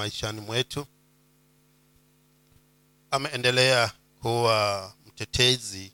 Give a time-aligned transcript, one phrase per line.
[0.00, 0.86] maishani mwetu.
[3.10, 3.92] Ameendelea
[4.22, 5.92] kuwa mtetezi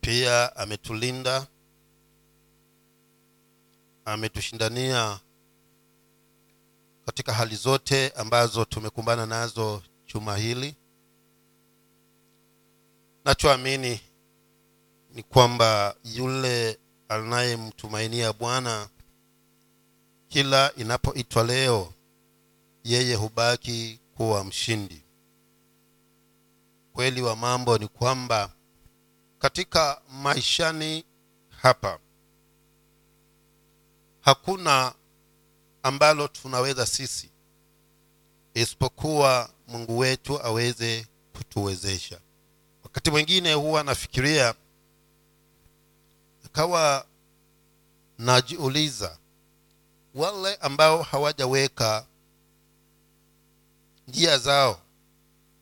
[0.00, 1.46] pia ametulinda
[4.04, 5.20] ametushindania
[7.06, 9.82] katika hali zote ambazo tumekumbana nazo
[10.14, 10.76] juma hili.
[13.24, 14.00] Nachoamini
[15.10, 18.88] ni kwamba yule anayemtumainia bwana
[20.34, 21.92] kila inapoitwa leo
[22.84, 25.04] yeye hubaki kuwa mshindi.
[26.92, 28.52] Kweli wa mambo ni kwamba
[29.38, 31.04] katika maishani
[31.48, 31.98] hapa
[34.20, 34.94] hakuna
[35.82, 37.30] ambalo tunaweza sisi
[38.54, 41.06] isipokuwa mungu wetu aweze
[41.36, 42.20] kutuwezesha.
[42.84, 44.54] Wakati mwingine huwa nafikiria
[46.44, 47.06] ikawa
[48.18, 49.18] najiuliza
[50.14, 52.06] wale ambao hawajaweka
[54.08, 54.80] njia zao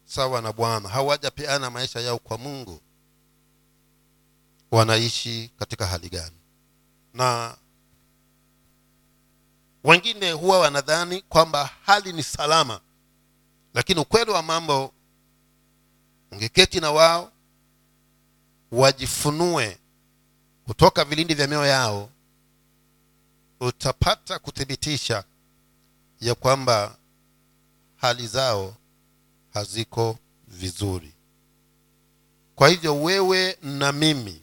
[0.04, 2.80] sawa na bwana hawajapeana maisha yao kwa mungu
[4.70, 6.36] wanaishi katika hali gani?
[7.14, 7.56] Na
[9.84, 12.80] wengine huwa wanadhani kwamba hali ni salama
[13.74, 14.92] lakini ukweli wa mambo
[16.32, 17.32] ungeketi na wao
[18.72, 19.78] wajifunue
[20.64, 22.10] kutoka vilindi vya mioyo yao
[23.66, 25.24] utapata kuthibitisha
[26.20, 26.96] ya kwamba
[27.96, 28.76] hali zao
[29.54, 30.18] haziko
[30.48, 31.14] vizuri.
[32.54, 34.42] Kwa hivyo wewe na mimi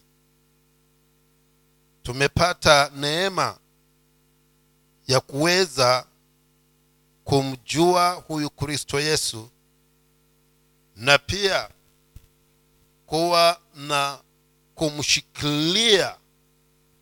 [2.02, 3.58] tumepata neema
[5.06, 6.06] ya kuweza
[7.24, 9.48] kumjua huyu kristo yesu
[10.96, 11.68] na pia
[13.06, 14.18] kuwa na
[14.74, 16.16] kumshikilia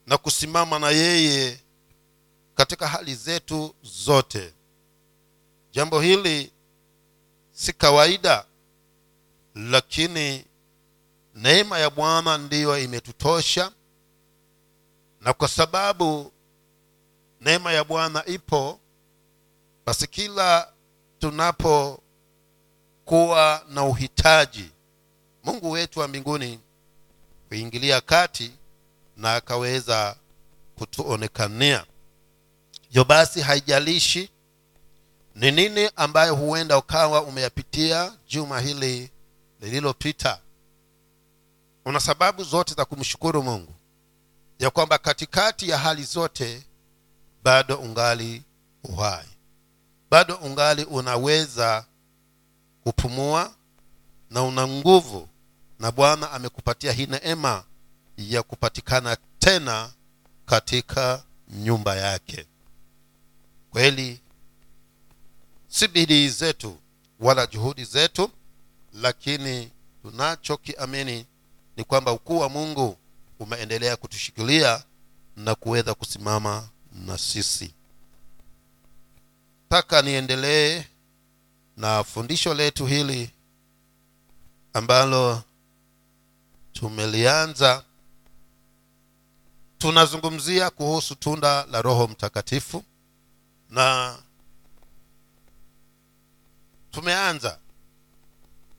[0.06, 1.60] na kusimama na yeye
[2.58, 4.54] katika hali zetu zote.
[5.72, 6.52] Jambo hili
[7.52, 8.44] si kawaida
[9.54, 10.44] lakini
[11.34, 13.72] neema ya bwana ndiyo imetutosha
[15.20, 16.32] na kwa sababu
[17.40, 18.80] neema ya bwana ipo
[19.86, 20.72] basi kila
[21.18, 22.02] tunapokuwa
[23.68, 24.70] na uhitaji
[25.44, 26.60] mungu wetu wa mbinguni
[27.48, 28.52] kuingilia kati
[29.16, 30.16] na akaweza
[30.74, 31.86] kutuonekania
[32.88, 34.30] hivyo basi haijalishi
[35.34, 39.10] ni nini ambayo huenda ukawa umeyapitia juma hili
[39.60, 40.40] lililopita.
[41.84, 43.74] Una sababu zote za kumshukuru mungu
[44.58, 46.62] ya kwamba katikati ya hali zote
[47.42, 48.42] bado ungali
[48.84, 49.26] uhai.
[50.10, 51.84] Bado ungali unaweza
[52.84, 53.54] kupumua
[54.30, 55.28] na una nguvu
[55.78, 57.64] na bwana amekupatia hii neema
[58.16, 59.90] ya kupatikana tena
[60.46, 62.46] katika nyumba yake
[63.70, 64.20] kweli
[65.68, 66.78] si bidii zetu
[67.20, 68.30] wala juhudi zetu
[68.92, 69.70] lakini
[70.02, 71.26] tunachokiamini
[71.76, 72.96] ni kwamba ukuu wa mungu
[73.40, 74.82] umeendelea kutushikilia
[75.36, 77.74] na kuweza kusimama na sisi.
[79.68, 80.84] Taka niendelee
[81.76, 83.30] na fundisho letu hili
[84.72, 85.42] ambalo
[86.72, 87.84] tumelianza.
[89.78, 92.84] Tunazungumzia kuhusu tunda la roho mtakatifu
[93.70, 94.16] na
[96.90, 97.58] tumeanza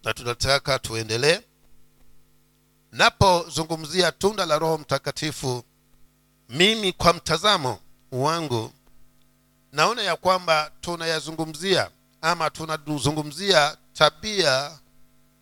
[0.03, 1.39] na tunataka tuendelee.
[2.91, 5.63] Napozungumzia tunda la roho mtakatifu
[6.49, 7.79] mimi kwa mtazamo
[8.11, 8.71] wangu
[9.71, 11.91] naona ya kwamba tunayazungumzia
[12.21, 14.79] ama tunazungumzia tabia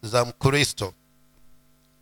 [0.02, 0.94] za mkristo.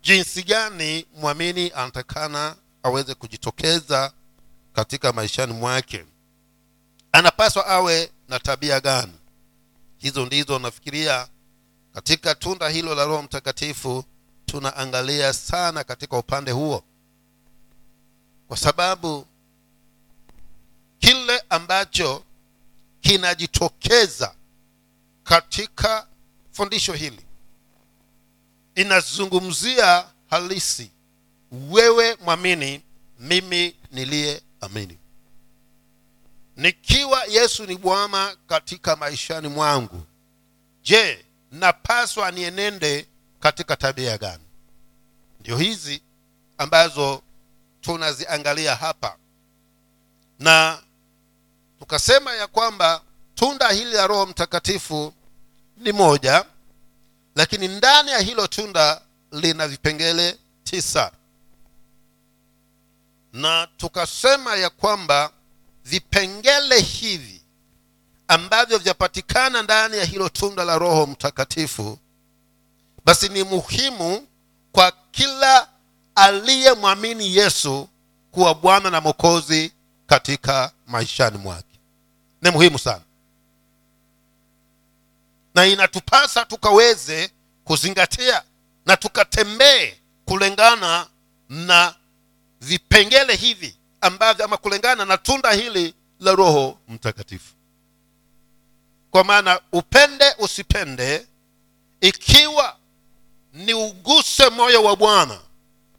[0.02, 4.12] Jinsi gani mwamini anatakana aweze kujitokeza
[4.72, 6.04] katika maishani mwake
[7.16, 9.12] anapaswa awe na tabia gani?
[9.98, 11.28] Hizo ndizo nafikiria.
[11.94, 14.04] Katika tunda hilo la roho mtakatifu
[14.46, 16.84] tunaangalia sana katika upande huo.
[18.48, 19.26] Kwa sababu
[20.98, 22.22] kile ambacho
[23.00, 24.34] kinajitokeza
[25.24, 26.06] katika
[26.52, 27.24] fundisho hili
[28.74, 30.90] inazungumzia halisi
[31.70, 32.82] wewe mwamini
[33.20, 34.98] mimi niliye amini
[36.56, 40.02] nikiwa yesu ni bwana katika maishani mwangu
[40.82, 43.06] je napaswa nienende
[43.40, 44.42] katika tabia gani?
[45.40, 46.02] Ndio hizi
[46.58, 47.22] ambazo
[47.80, 49.16] tunaziangalia hapa.
[50.38, 50.82] Na
[51.78, 53.02] tukasema ya kwamba
[53.34, 55.12] tunda hili la roho mtakatifu
[55.76, 56.44] ni moja
[57.36, 59.02] lakini ndani ya hilo tunda
[59.32, 61.12] lina vipengele tisa.
[63.32, 65.32] Na tukasema ya kwamba
[65.86, 67.42] vipengele hivi
[68.28, 71.98] ambavyo vyapatikana ndani ya hilo tunda la roho mtakatifu
[73.04, 74.26] basi ni muhimu
[74.72, 75.68] kwa kila
[76.14, 77.88] aliyemwamini yesu
[78.30, 79.72] kuwa bwana na mwokozi
[80.06, 81.78] katika maishani mwake.
[82.42, 83.02] Ni muhimu sana.
[85.54, 87.30] Na inatupasa tukaweze
[87.64, 88.42] kuzingatia
[88.86, 89.94] na tukatembee
[90.24, 91.06] kulingana
[91.48, 91.94] na
[92.60, 93.75] vipengele hivi
[94.06, 97.54] ambavyo ama kulingana na tunda hili la roho mtakatifu.
[99.10, 101.26] Kwa maana upende usipende
[102.00, 102.76] ikiwa
[103.52, 105.40] ni uguse moyo wa bwana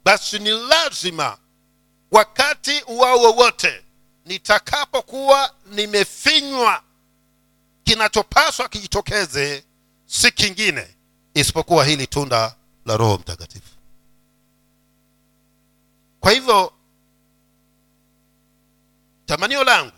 [0.04, 1.38] basi ni lazima
[2.10, 3.84] wakati wao wowote
[4.24, 6.82] nitakapokuwa nimefinywa
[7.84, 9.64] kinachopaswa kijitokeze
[10.06, 10.94] si kingine
[11.34, 12.54] isipokuwa hili tunda
[12.86, 13.68] la roho mtakatifu.
[16.20, 16.72] Kwa hivyo
[19.28, 19.92] tamanio langu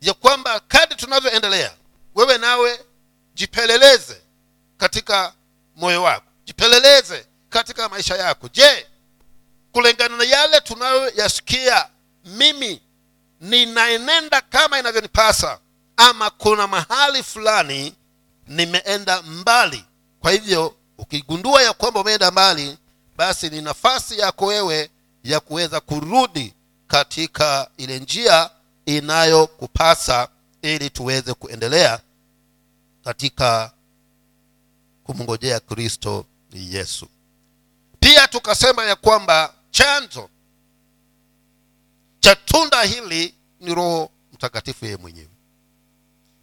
[0.00, 1.72] ya kwamba kadi tunavyoendelea
[2.14, 2.80] wewe nawe
[3.34, 4.22] jipeleleze
[4.76, 5.32] katika
[5.76, 8.48] moyo wako jipeleleze katika maisha yako.
[8.52, 8.86] Je
[9.72, 11.86] kulingana na yale tunayoyasikia
[12.24, 12.80] mimi
[13.40, 15.58] ninaenenda kama inavyonipasa
[15.96, 17.94] ama kuna mahali fulani
[18.46, 19.84] nimeenda mbali?
[20.20, 22.78] Kwa hivyo ukigundua ya kwamba umeenda mbali
[23.16, 24.90] basi ni nafasi yako wewe
[25.24, 26.53] ya kuweza kurudi
[26.86, 28.50] katika ile njia
[28.86, 30.28] inayokupasa
[30.62, 32.00] ili tuweze kuendelea
[33.04, 33.72] katika
[35.04, 37.08] kumngojea kristo yesu.
[38.00, 40.28] Pia tukasema ya kwamba chanzo
[42.20, 45.28] cha tunda hili ni roho mtakatifu yeye mwenyewe.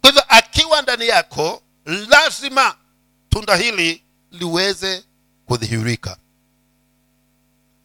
[0.00, 2.76] Kwa hivyo akiwa ndani yako lazima
[3.28, 5.04] tunda hili liweze
[5.46, 6.16] kudhihirika.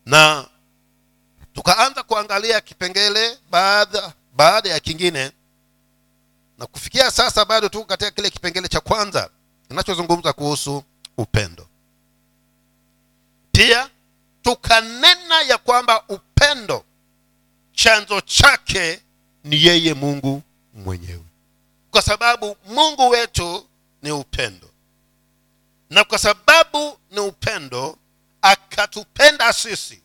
[0.05, 0.47] Na
[1.61, 5.31] tukaanza kuangalia kipengele baada baada ya kingine.
[6.57, 9.29] Na kufikia sasa bado tuko katika kile kipengele cha kwanza
[9.67, 10.83] kinachozungumza kuhusu
[11.17, 11.67] upendo.
[13.51, 13.89] Pia
[14.41, 16.85] tukanena ya kwamba upendo
[17.71, 19.01] chanzo chake
[19.43, 20.43] ni yeye mungu
[20.73, 21.25] mwenyewe.
[21.91, 23.67] Kwa sababu mungu wetu
[24.01, 24.69] ni upendo.
[25.89, 27.97] Na kwa sababu ni upendo
[28.41, 30.01] akatupenda sisi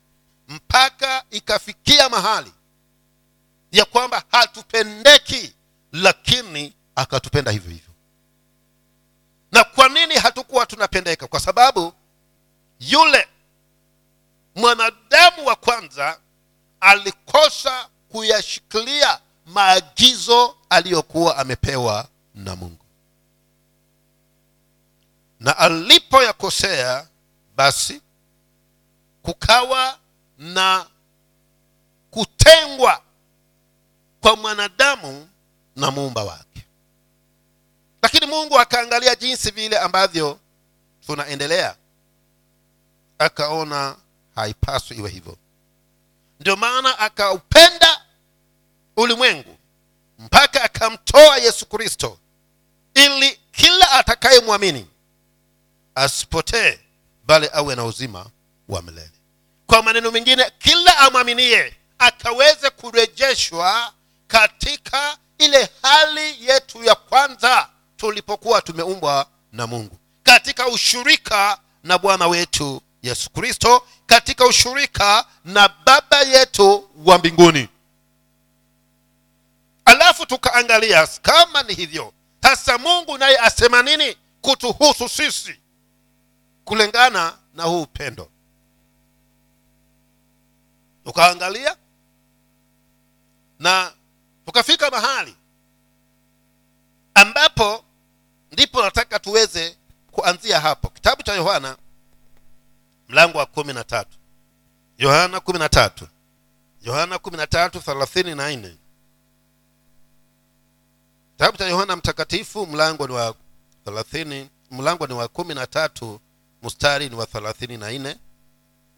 [0.53, 2.53] mpaka ikafikia mahali
[3.73, 5.55] ya kwamba hatupendeki
[5.93, 7.93] lakini akatupenda hivyo hivyo.
[9.53, 11.27] Na kwa nini hatukuwa tunapendeka?
[11.27, 11.93] Kwa sababu
[12.81, 13.29] yule
[14.55, 16.19] mwanadamu wa kwanza
[16.81, 22.85] alikosa kuyashikilia maagizo aliyokuwa amepewa na mungu.
[25.41, 27.09] Na alipoyakosea
[27.57, 28.03] basi
[29.23, 29.99] kukawa
[30.39, 30.87] na
[32.11, 33.03] kutengwa
[34.21, 35.29] kwa mwanadamu
[35.77, 36.65] na muumba wake.
[38.03, 40.39] Lakini mungu akaangalia jinsi vile ambavyo
[41.07, 41.77] tunaendelea
[43.19, 43.97] akaona
[44.35, 45.37] haipaswi iwe hivyo.
[46.41, 48.05] Ndio maana akaupenda
[48.97, 49.57] ulimwengu
[50.19, 52.19] mpaka akamtoa yesu kristo
[52.95, 54.87] ili kila atakayemwamini
[55.95, 56.79] asipotee
[57.27, 58.27] bali awe na uzima
[58.69, 59.12] wa milele
[59.73, 63.93] kwa maneno mengine kila amwaminie akaweze kurejeshwa
[64.27, 69.99] katika ile hali yetu ya kwanza tulipokuwa tumeumbwa na mungu.
[70.23, 77.69] Katika ushirika na bwana wetu yesu kristo katika ushirika na baba yetu wa mbinguni.
[79.85, 82.13] Alafu tukaangalia kama ni hivyo
[82.43, 85.61] sasa mungu naye asema nini kutuhusu sisi
[86.65, 88.32] kulingana na huu upendo
[91.05, 91.77] tukaangalia
[93.59, 93.93] na
[94.47, 95.37] tukafika mahali
[97.15, 97.85] ambapo
[98.53, 99.77] ndipo nataka tuweze
[100.11, 100.89] kuanzia hapo.
[100.91, 101.77] Kitabu cha yohana
[103.09, 104.19] mlango wa kumi na tatu.
[104.99, 106.09] Yohana kumi na tatu.
[106.83, 108.77] Yohana kumi na tatu thelathini na nne.
[111.33, 113.35] Kitabu cha yohana mtakatifu mlango ni wa
[113.85, 116.21] thelathini mlango ni wa kumi na tatu
[116.63, 118.17] mstari ni wa thelathini na nne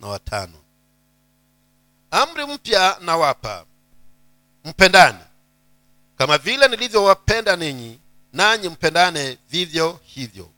[0.01, 0.59] na watano
[2.15, 3.65] amri mpya nawapa.
[4.65, 5.19] Mpendane.
[6.19, 7.99] Kama vile nilivyowapenda ninyi
[8.33, 10.51] nanyi mpendane vivyo hivyo.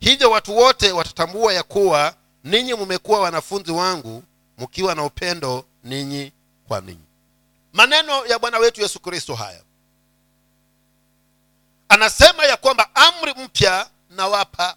[0.00, 4.22] Hivyo watu wote watatambua ya kuwa ninyi mmekuwa wanafunzi wangu
[4.58, 6.32] mkiwa na upendo ninyi
[6.68, 7.04] kwa ninyi.
[7.72, 9.62] Maneno ya bwana wetu yesu kristo haya.
[11.88, 14.76] Anasema ya kwamba amri mpya nawapa.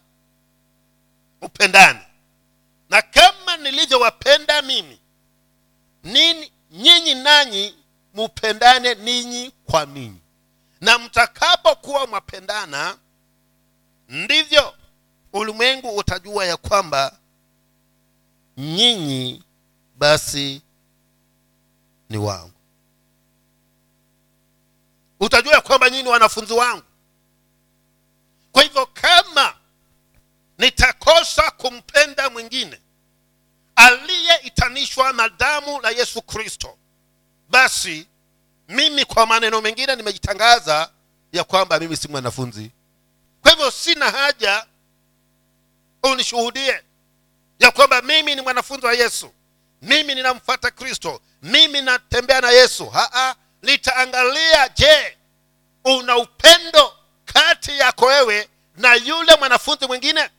[1.41, 1.99] Upendane.
[2.89, 4.99] Na kama nilivyowapenda mimi
[6.03, 6.51] nini?
[6.71, 7.75] Nyinyi nanyi
[8.13, 10.21] mupendane ninyi kwa ninyi.
[10.81, 12.97] Na mtakapokuwa mwapendana
[14.09, 14.73] ndivyo
[15.33, 17.17] ulimwengu utajua ya kwamba
[18.57, 19.43] nyinyi
[19.95, 20.61] basi
[22.09, 22.51] ni wangu.
[25.19, 26.83] Utajua ya kwamba nyinyi ni wanafunzi wangu.
[28.51, 29.55] Kwa hivyo kama
[30.57, 32.79] nitakosa kumpenda mwingine
[33.87, 36.77] aliyeitanishwa na damu la yesu kristo.
[37.49, 38.07] Basi
[38.69, 40.91] mimi kwa maneno mengine nimejitangaza
[41.31, 42.71] ya kwamba mimi si mwanafunzi.
[43.41, 44.65] Kwa hivyo sina haja
[46.03, 46.81] unishuhudie
[47.59, 49.31] ya kwamba mimi ni mwanafunzi wa yesu.
[49.81, 51.21] Mimi ninamfuata kristo.
[51.41, 52.89] Mimi natembea na yesu.
[52.89, 55.17] Haa litaangalia je
[55.85, 56.93] una upendo
[57.25, 60.29] kati yako wewe na yule mwanafunzi mwingine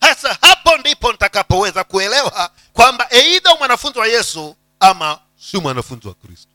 [0.00, 5.18] hasa hapo ndipo nitakapoweza kuelewa kwamba eidha mwanafunzi wa yesu ama
[5.50, 6.48] si mwanafunzi wa kristo.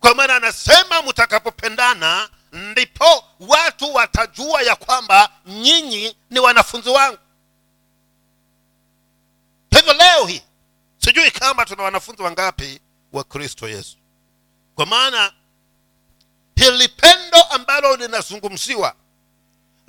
[0.00, 7.18] Kwa maana anasema mtakapopendana ndipo watu watajua ya kwamba nyinyi ni wanafunzi wangu.
[9.70, 10.42] Hivyo leo hii
[10.98, 12.80] sijui kama tuna wanafunzi wangapi
[13.12, 13.96] wa kristo yesu.
[14.74, 15.32] Kwa maana
[16.56, 18.94] hili pendo ambalo linazungumziwa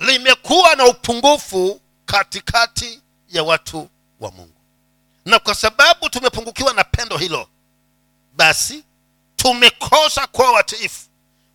[0.00, 3.88] limekuwa na upungufu katikati ya watu
[4.20, 4.54] wa mungu.
[5.24, 7.48] Na kwa sababu tumepungukiwa na pendo hilo
[8.36, 8.84] basi
[9.36, 11.00] tumekosa kuwa watiifu.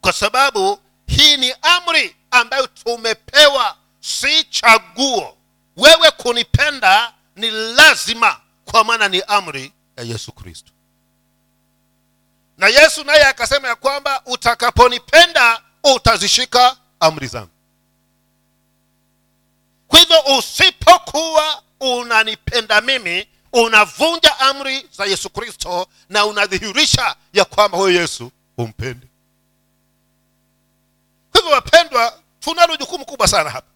[0.01, 5.37] Kwa sababu hii ni amri ambayo tumepewa si chaguo.
[5.77, 10.71] Wewe kunipenda ni lazima kwa maana ni amri ya yesu kristo.
[12.57, 17.49] Na yesu naye akasema ya kwamba utakaponipenda utazishika amri zangu
[19.95, 28.01] kwa hivyo usipokuwa unanipenda mimi unavunja amri za yesu kristo na unadhihirisha ya kwamba huyo
[28.01, 29.07] yesu umpende
[31.31, 33.67] kwa hivyo wapendwa tunalo jukumu kubwa sana hapa.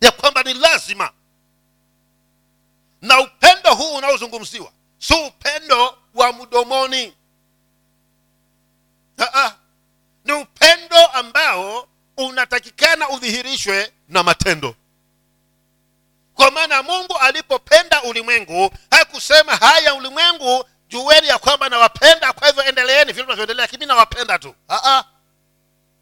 [0.00, 1.10] Ya kwamba ni lazima
[3.02, 7.14] na upendo huu unaozungumziwa si upendo wa mdomoni.
[9.18, 9.52] Aa,
[10.24, 11.88] ni upendo ambao
[12.18, 14.74] unatakikana udhihirishwe na matendo.
[16.34, 23.12] Kwa maana mungu alipopenda ulimwengu hakusema haya ulimwengu jueni ya kwamba nawapenda kwa hivyo endeleeni
[23.12, 24.54] vile mnavyoendelea lakini nawapenda tu.
[24.68, 25.04] Aa,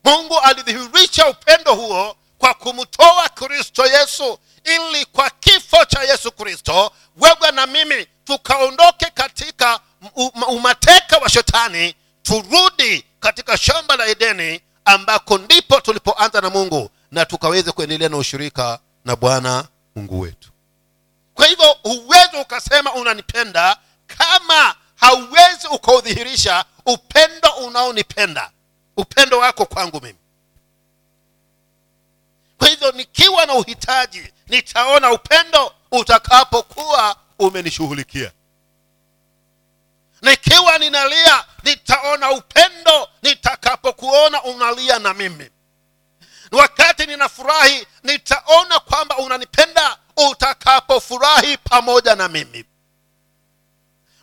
[0.05, 7.51] mungu alidhihirisha upendo huo kwa kumtoa kristo yesu ili kwa kifo cha yesu kristo wewe
[7.53, 9.81] na mimi tukaondoke katika
[10.49, 17.73] umateka wa shetani turudi katika shamba la edeni ambako ndipo tulipoanza na mungu na tukaweze
[17.73, 20.51] kuendelea na ushirika na bwana mungu wetu.
[21.35, 23.77] Kwa hivyo huwezi ukasema unanipenda
[24.07, 28.51] kama hauwezi ukaudhihirisha upendo unaonipenda.
[28.97, 30.19] Upendo wako kwangu mimi.
[32.59, 38.33] Kwa hivyo nikiwa na uhitaji nitaona upendo utakapokuwa umenishughulikia
[40.31, 45.51] nikiwa ninalia nitaona upendo nitakapokuona unalia na mimi.
[46.53, 52.65] Wakati ninafurahi nitaona kwamba unanipenda utakapofurahi pamoja na mimi.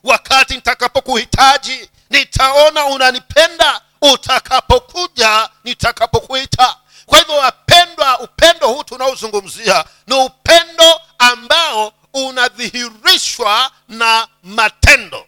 [0.04, 6.78] Wakati nitakapokuhitaji nitaona unanipenda utakapokuja nitakapokuita.
[7.06, 15.28] Kwa hivyo wapendwa upendo huu tunaozungumzia ni upendo ambao unadhihirishwa na matendo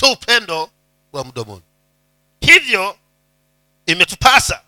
[0.00, 0.70] si upendo
[1.12, 1.62] wa mdomoni.
[2.40, 2.98] Hivyo
[3.86, 4.62] imetupasa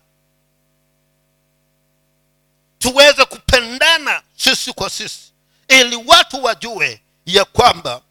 [2.78, 5.32] tuweze kupendana sisi kwa sisi
[5.68, 8.02] ili watu wajue ya kwamba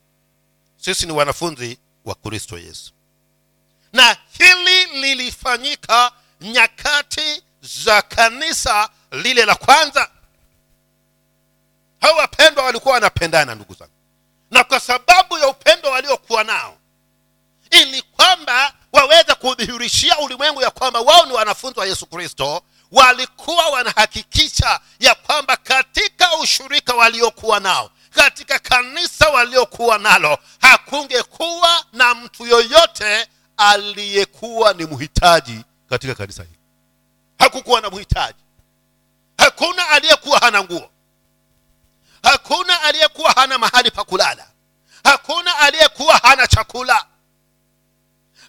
[0.77, 2.93] sisi ni wanafunzi wa kristo yesu.
[3.93, 10.12] Na hili lilifanyika nyakati za kanisa lile la kwanza.
[12.01, 13.91] Hao wapendwa walikuwa wanapendana ndugu zangu.
[14.51, 16.77] Na kwa sababu ya upendo waliokuwa nao
[17.71, 24.79] ili kwamba waweze kudhihirishia ulimwengu ya kwamba wao ni wanafunzi wa yesu kristo walikuwa wanahakikisha
[25.00, 34.74] ya kwamba katika ushirika waliokuwa nao katika kanisa waliokuwa nalo hakungekuwa na mtu yoyote aliyekuwa
[34.74, 36.55] ni mhitaji katika kanisa hili.
[37.39, 38.39] Hakukuwa na mhitaji
[39.38, 40.89] hakuna aliyekuwa hana nguo.
[42.24, 44.47] Hakuna aliyekuwa hana mahali pa kulala.
[45.03, 47.05] Hakuna aliyekuwa hana chakula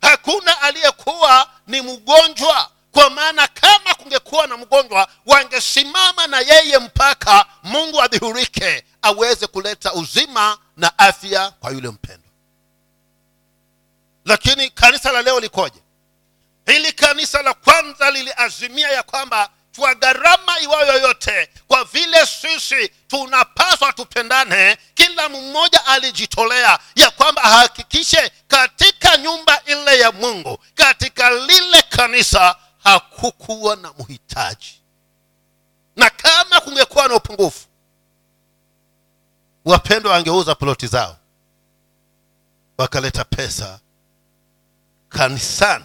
[0.02, 8.02] hakuna aliyekuwa ni mgonjwa kwa maana kama kungekuwa na mgonjwa wangesimama na yeye mpaka mungu
[8.02, 12.30] adhihurike aweze kuleta uzima na afya kwa yule mpendwa.
[14.24, 15.82] Lakini kanisa la leo likoje?
[16.66, 23.92] Hili kanisa la kwanza liliazimia ya kwamba kwa gharama iwayo yoyote kwa vile sisi tunapaswa
[23.92, 32.56] tupendane kila mmoja alijitolea ya kwamba ahakikishe katika nyumba ile ya mungu katika lile kanisa
[32.78, 34.80] hakukuwa na mhitaji
[35.96, 37.66] na kama kungekuwa na upungufu
[39.64, 41.16] wapendwa wangeuza ploti zao
[42.78, 43.80] wakaleta pesa
[45.08, 45.84] kanisani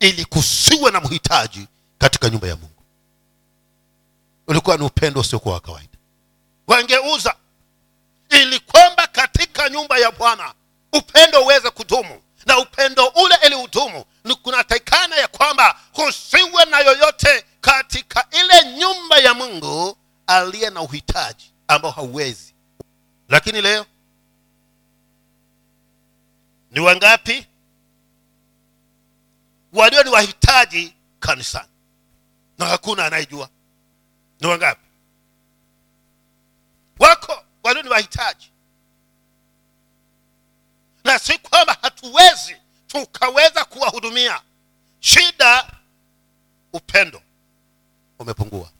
[0.00, 1.66] ili kusiwe na mhitaji
[1.98, 2.82] katika nyumba ya mungu.
[4.46, 5.98] Ulikuwa ni upendo usiokuwa wa kawaida.
[6.66, 7.34] Wangeuza
[8.30, 10.54] ili kwamba katika nyumba ya bwana
[10.92, 12.22] upendo uweze kudumu.
[12.46, 19.16] Na upendo ule ili udumu ni kunatakikana ya kwamba kusiwe na yoyote katika ile nyumba
[19.18, 19.96] ya mungu
[20.26, 22.54] aliye na uhitaji ambao hauwezi.
[23.28, 23.86] Lakini leo
[26.70, 27.46] ni wangapi
[29.72, 31.68] walio ni wahitaji kanisani?
[32.58, 33.48] Na hakuna anayejua.
[34.40, 34.86] Ni wangapi?
[36.98, 38.51] Wako walio ni wahitaji
[41.04, 42.56] na si kwamba hatuwezi
[42.86, 44.40] tukaweza kuwahudumia.
[45.00, 45.66] Shida
[46.72, 47.22] upendo
[48.18, 48.70] umepungua.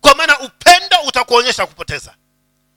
[0.00, 2.14] Kwa maana upendo utakuonyesha kupoteza.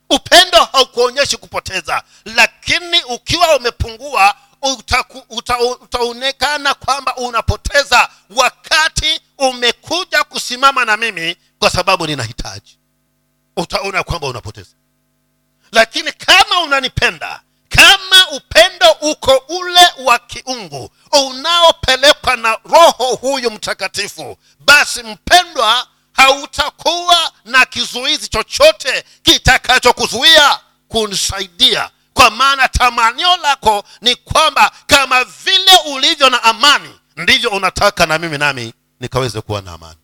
[0.10, 10.98] Upendo haukuonyeshi kupoteza lakini ukiwa umepungua utaku, uta, utaonekana kwamba unapoteza wakati umekuja kusimama na
[10.98, 12.78] mimi kwa sababu ninahitaji.
[13.58, 14.76] Utaona kwamba unapoteza.
[15.72, 17.42] Lakini kama unanipenda
[17.76, 20.90] kama upendo uko ule wa kiungu
[21.30, 31.90] unaopelekwa na roho huyu mtakatifu basi mpendwa hautakuwa na kizuizi chochote kitakachokuzuia kunisaidia.
[32.14, 38.38] Kwa maana tamanio lako ni kwamba kama vile ulivyo na amani ndivyo unataka na mimi
[38.38, 40.00] nami nikaweze kuwa na amani.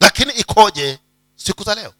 [0.00, 0.98] Lakini ikoje
[1.36, 1.94] siku za leo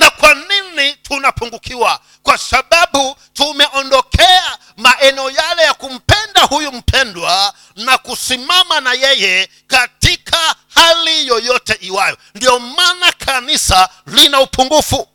[0.00, 2.00] na kwa nini tunapungukiwa?
[2.22, 11.26] Kwa sababu tumeondokea maeneo yale ya kumpenda huyu mpendwa na kusimama na yeye katika hali
[11.26, 12.16] yoyote iwayo.
[12.34, 15.08] Ndio maana kanisa lina upungufu.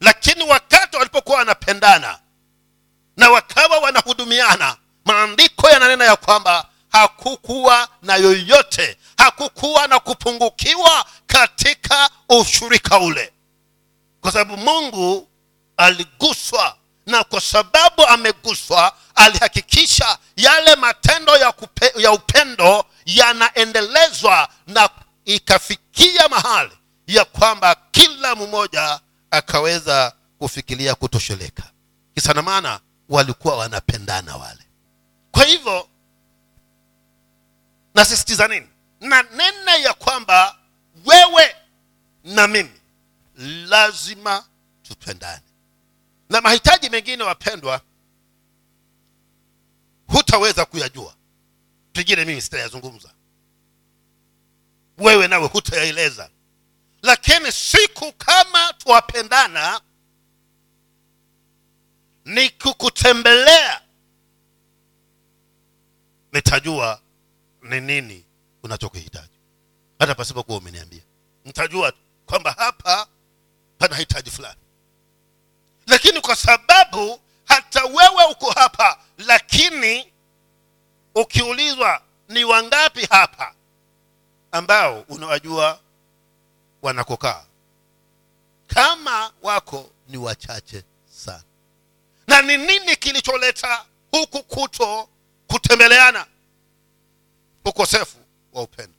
[0.00, 2.18] Lakini wakati walipokuwa wanapendana
[3.16, 12.98] na wakawa wanahudumiana maandiko yananena ya kwamba hakukuwa na yoyote hakukuwa na kupungukiwa katika ushirika
[12.98, 13.32] ule
[14.20, 15.28] kwa sababu mungu
[15.76, 24.88] aliguswa na kwa sababu ameguswa alihakikisha yale matendo ya, kupe, ya upendo yanaendelezwa na
[25.24, 26.72] ikafikia mahali
[27.06, 31.62] ya kwamba kila mmoja akaweza kufikiria kutosheleka.
[32.14, 34.62] Kisa na maana walikuwa wanapendana wale.
[35.32, 35.88] Kwa hivyo
[37.94, 38.66] nasisitiza nini?
[39.00, 40.56] Na nene ya kwamba
[41.06, 41.56] wewe
[42.24, 42.79] na mimi
[43.40, 44.44] lazima
[44.82, 45.42] tupendane.
[46.30, 47.80] Na mahitaji mengine wapendwa
[50.06, 51.14] hutaweza kuyajua.
[51.92, 53.14] Pengine mimi sitayazungumza.
[54.98, 56.30] Wewe nawe hutayaeleza.
[57.02, 59.80] Lakini siku kama twapendana
[62.24, 63.82] ni kukutembelea
[66.32, 67.02] nitajua
[67.62, 68.24] ni nini
[68.62, 69.38] unachokihitaji.
[69.98, 71.02] Hata pasipokuwa umeniambia.
[71.44, 71.92] Nitajua
[72.26, 73.08] kwamba hapa
[73.80, 74.58] pana hitaji fulani.
[75.86, 80.12] Lakini kwa sababu hata wewe uko hapa lakini
[81.14, 83.54] ukiulizwa ni wangapi hapa
[84.52, 85.80] ambao unawajua
[86.82, 87.44] wanakokaa.
[88.66, 91.42] Kama wako ni wachache sana.
[92.26, 95.08] Na ni nini kilicholeta huku kuto
[95.46, 96.26] kutembeleana?
[97.64, 98.18] Ukosefu
[98.52, 98.94] wa upendo.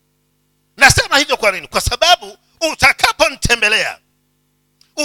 [0.78, 1.68] Nasema hivyo kwa nini?
[1.68, 2.38] Kwa sababu
[2.72, 4.00] utakaponitembelea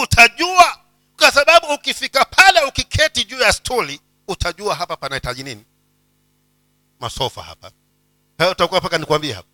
[0.02, 0.78] utajua
[1.18, 5.64] kwa sababu ukifika pale ukiketi juu ya stuli utajua hapa panahitaji nini.
[7.00, 7.70] Masofa hapa.
[8.50, 9.48] Utakuwa mpaka nikwambie hapa.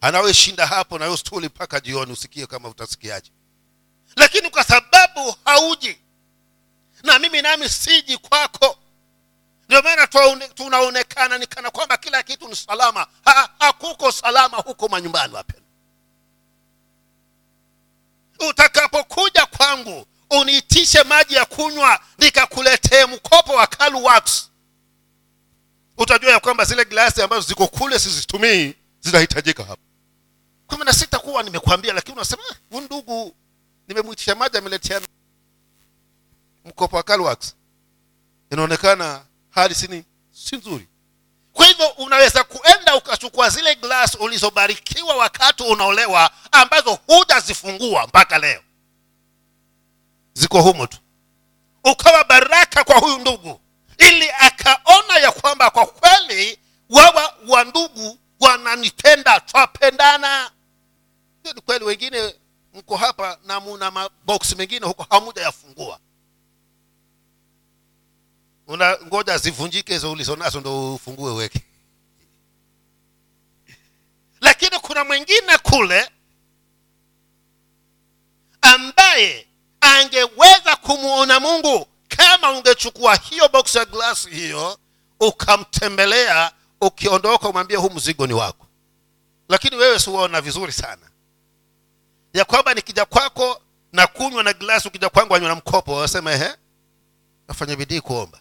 [0.00, 3.30] Anaweshinda hapo na stuli mpaka jioni usikie kama utasikiaje.
[4.16, 5.98] Lakini kwa sababu hauji
[7.02, 8.78] na mimi nami siji kwako
[9.66, 10.06] ndio maana
[10.54, 13.06] tunaonekana ni kana kwamba kila kitu ni salama.
[13.24, 15.62] Ha, hakuko salama huko manyumbani wapenda
[18.48, 23.68] utakapokuja kwangu uniitishe maji ya kunywa nikakuletee mkopo wa
[24.02, 24.48] Wax
[25.96, 29.82] utajua ya kwamba zile glasi ambazo ziko kule sizitumii zinahitajika hapa.
[30.66, 33.36] Kumi na sita kuwa nimekwambia lakini unasema hu ndugu
[33.88, 35.00] nimemwitisha maji ameletea
[36.64, 37.54] mkopo wa Wax
[38.50, 40.88] inaonekana hali sini si nzuri
[41.52, 48.62] kwa hivyo unaweza kuenda ukachukua zile glass ulizobarikiwa wakati unaolewa ambazo hujazifungua mpaka leo.
[50.34, 50.98] Ziko humo tu.
[51.84, 53.60] Ukawa baraka kwa huyu ndugu
[53.98, 56.58] ili akaona ya kwamba kwa kweli
[56.90, 60.50] wawa wa ndugu wananipenda twapendana.
[61.44, 62.34] Ni kweli wengine
[62.74, 65.98] mko hapa na muna maboksi mengine huko hamuja yafungua
[68.66, 71.60] una ngoja zivunjike hizo ulizo nazo ndo ufungue uweke.
[74.40, 76.10] Lakini kuna mwingine kule
[78.62, 79.46] ambaye
[79.80, 84.78] angeweza kumwona mungu kama ungechukua hiyo box ya glasi hiyo
[85.20, 88.66] ukamtembelea ukiondoka umwambie huu mzigo ni wako.
[89.48, 91.10] Lakini wewe siwaona vizuri sana.
[92.34, 96.50] Ya kwamba nikija kwako na kunywa na glasi ukija kwangu anywa na mkopo wasema ehe
[97.48, 98.40] nafanya bidii kuomba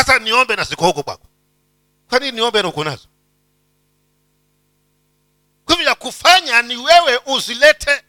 [0.00, 1.26] hasa niombe na siko huko kwako.
[2.08, 3.08] Kwa nini niombe na uko nazo?
[5.64, 8.02] Kwa ya kufanya ni wewe uzilete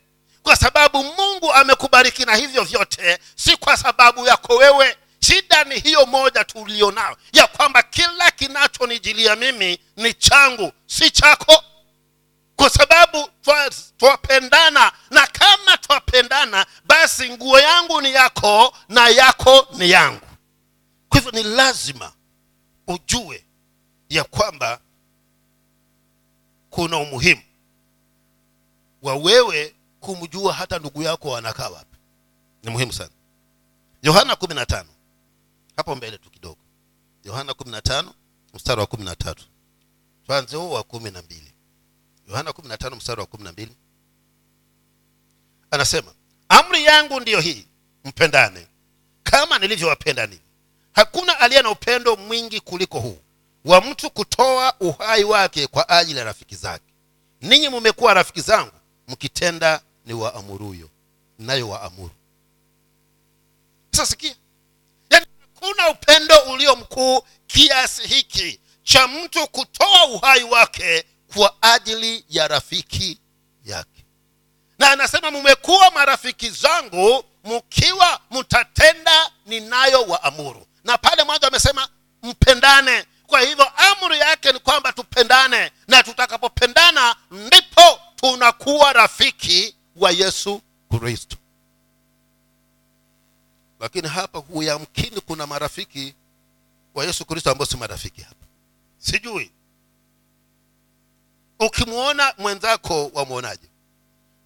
[0.43, 4.97] kwa sababu mungu amekubariki na hivyo vyote si kwa sababu yako wewe.
[5.19, 11.63] Shida ni hiyo moja tulionayo ya kwamba kila kinachonijilia mimi ni changu si chako.
[12.55, 13.29] Kwa sababu
[13.97, 20.27] twapendana na kama twapendana basi nguo yangu ni yako na yako ni yangu
[21.11, 22.13] kwa hivyo ni lazima
[22.87, 23.45] ujue
[24.09, 24.81] ya kwamba
[26.69, 27.41] kuna umuhimu
[29.01, 31.97] wa wewe kumjua hata ndugu yako anakaa wapi.
[32.63, 33.09] Ni muhimu sana.
[34.03, 34.89] Yohana kumi na tano.
[35.77, 36.57] Hapo mbele tu kidogo.
[37.23, 38.13] Yohana kumi na tano
[38.53, 39.45] mstari wa kumi na tatu.
[40.25, 41.53] Tuanze huo wa kumi na mbili.
[42.27, 43.75] Yohana kumi na tano mstari wa kumi na mbili.
[45.71, 46.13] Anasema
[46.49, 47.65] amri yangu ndiyo hii
[48.05, 48.67] mpendane.
[49.23, 50.41] Kama nilivyowapenda ninyi
[50.93, 53.17] hakuna aliye na upendo mwingi kuliko huu
[53.65, 56.85] wa mtu kutoa uhai wake kwa ajili ya rafiki zake.
[57.41, 58.71] Ninyi mumekuwa rafiki zangu
[59.07, 60.89] mkitenda ni waamuruyo
[61.39, 62.11] nayo waamuru.
[63.91, 64.35] Sasa sikia
[65.09, 72.47] yaani hakuna upendo ulio mkuu kiasi hiki cha mtu kutoa uhai wake kwa ajili ya
[72.47, 73.19] rafiki
[73.65, 74.05] yake.
[74.79, 81.89] Na anasema mumekuwa marafiki zangu mkiwa mtatenda ninayo waamuru na pale mwanzo amesema
[82.23, 83.05] mpendane.
[83.27, 90.61] Kwa hivyo amri yake ni kwamba tupendane na tutakapopendana ndipo tunakuwa rafiki wa yesu
[90.99, 91.37] kristo.
[93.79, 96.15] Lakini hapa huyamkini kuna marafiki
[96.93, 98.45] wa yesu kristo ambao si marafiki hapa.
[98.97, 99.51] Sijui.
[101.59, 103.67] Ukimwona mwenzako wamwonaje?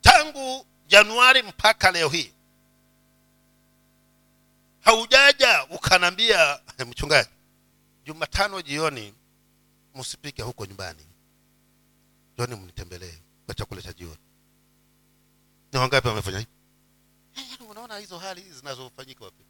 [0.01, 2.31] Tangu januari mpaka leo hii
[4.85, 7.29] haujaja ukanambia mchungaji
[8.05, 9.13] jumatano jioni
[9.95, 11.07] msipike huko nyumbani.
[12.37, 13.13] Joni mnitembelee
[13.45, 14.17] kwa chakula cha jioni.
[15.73, 16.45] Ni wangapi wamefanya
[17.69, 19.43] unaona hizo hali zinazofanyika wapi?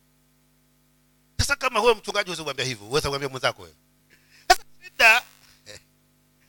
[1.37, 3.75] Sasa kama huwe mchungaji huwezi kuambia hivyo uweza kuambia mwenzako wewe.
[4.83, 5.23] Shida
[5.65, 5.79] eh,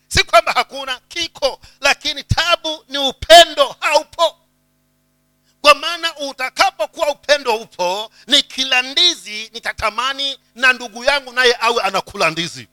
[0.09, 4.37] si kwamba hakuna kiko lakini tabu ni upendo haupo
[5.67, 12.31] kwa maana utakapokuwa upendo upo ni kila ndizi nitatamani na ndugu yangu naye awe anakula
[12.31, 12.69] ndizi.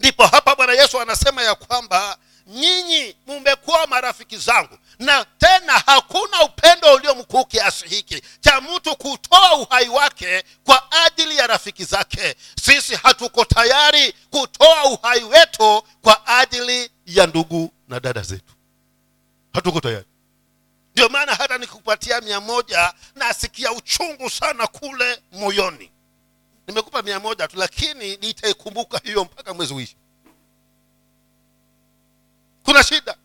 [0.00, 6.94] Ndipo hapa bwana yesu anasema ya kwamba nyinyi mumekuwa marafiki zangu na tena hakuna upendo
[6.94, 12.34] ulio mkuu kiasi hiki cha mtu kutoa uhai wake kwa ajili ya rafiki zake.
[12.62, 18.54] Sisi hatuko tayari kutoa uhai wetu kwa ajili ya ndugu na dada zetu.
[19.52, 20.06] Hatuko tayari
[20.94, 25.90] ndio maana hata nikupatia mia moja nasikia uchungu sana kule moyoni.
[26.66, 29.96] Nimekupa mia moja tu lakini nitaikumbuka hiyo mpaka mwezi uishi
[32.64, 33.16] kuna shida.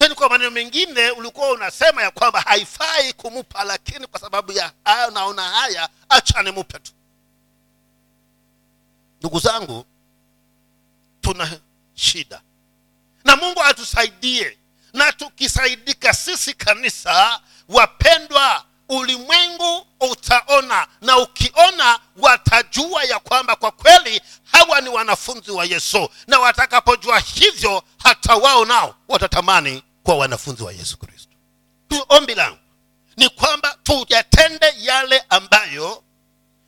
[0.00, 5.10] Yani kwa maneno mengine ulikuwa unasema ya kwamba haifai kumupa lakini kwa sababu ya hayo
[5.10, 6.92] naona haya acha nimupe tu.
[9.20, 9.84] Ndugu zangu
[11.20, 11.60] tuna
[11.94, 12.42] shida.
[13.24, 14.58] Na mungu atusaidie
[14.94, 24.20] na tukisaidika sisi kanisa wapendwa ulimwengu utaona na ukiona watajua ya kwamba kwa kweli
[24.52, 30.72] hawa ni wanafunzi wa yesu na watakapojua hivyo hata wao nao watatamani kuwa wanafunzi wa
[30.72, 31.28] yesu kristo.
[32.08, 32.58] Ombi langu
[33.16, 36.03] ni kwamba tuyatende yale ambayo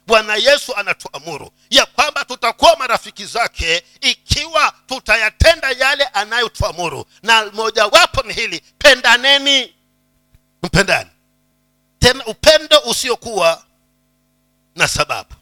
[0.06, 7.04] bwana yesu anatuamuru ya kwamba tutakuwa marafiki zake ikiwa tutayatenda yale anayotuamuru.
[7.22, 9.74] Na mojawapo ni hili pendaneni.
[10.62, 11.10] Mpendani.
[11.98, 13.64] Tena upendo usiokuwa
[14.76, 15.34] na sababu.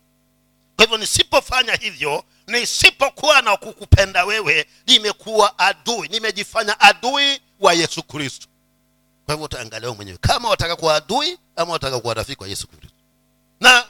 [0.77, 6.09] Kwa hivyo nisipofanya hivyo nisipokuwa na kukupenda wewe nimekuwa adui.
[6.09, 8.47] Nimejifanya adui wa yesu kristo.
[9.27, 12.89] Kwa hivyo utaangalia mwenyewe kama wataka kuwa adui ama wataka kuwa rafiki wa yesu kristo.
[13.61, 13.85] Na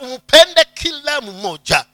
[0.00, 1.84] umpende kila mmoja.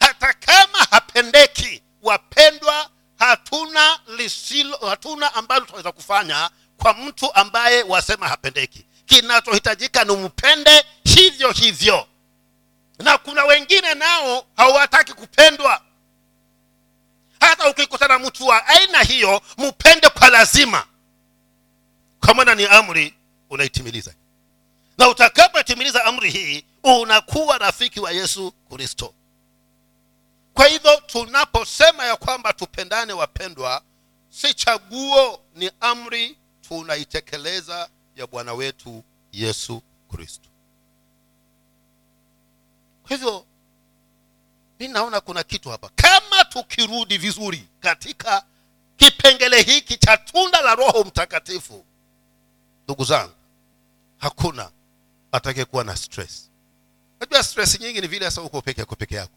[0.00, 8.86] Hata kama hapendeki wapendwa hatuna lisilo hatuna ambalo tunaweza kufanya kwa mtu ambaye wasema hapendeki.
[9.06, 12.06] Kinachohitajika ni umpende hivyo hivyo.
[12.98, 15.82] Na kuna wengine nao hawataki kupendwa.
[17.40, 20.86] Hata ukikutana mtu wa aina hiyo mpende kwa lazima.
[22.20, 23.14] Kwa maana ni amri
[23.50, 24.14] unaitimiliza
[24.98, 29.14] na utakapotimiliza amri hii unakuwa rafiki wa yesu kristo.
[30.54, 33.82] Kwa hivyo tunaposema ya kwamba tupendane wapendwa
[34.30, 36.36] si chaguo ni amri
[36.68, 40.48] tunaitekeleza ya bwana wetu yesu kristo.
[43.02, 43.46] Kwa hivyo
[44.80, 45.90] mi naona kuna kitu hapa.
[45.94, 48.44] Kama tukirudi vizuri katika
[48.96, 51.84] kipengele hiki cha tunda la roho mtakatifu
[52.84, 53.32] ndugu zangu
[54.18, 54.70] hakuna
[55.32, 56.50] atakayekuwa na stress.
[57.20, 59.32] Najua stress nyingi ni vile sasa uko peke yako peke yako.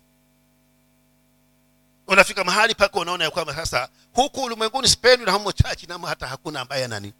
[2.07, 6.27] Unafika mahali pako unaona ya kwamba sasa huku ulimwenguni sipendwi na hamo chachi namo hata
[6.27, 7.13] hakuna ambaye anani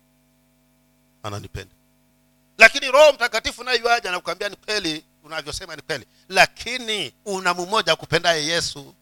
[1.24, 1.76] ananipenda.
[2.58, 6.06] Lakini roho mtakatifu naye yuaja ni kweli unavyosema ni kweli.
[6.30, 8.94] Lakini una mmoja akupendaye yesu.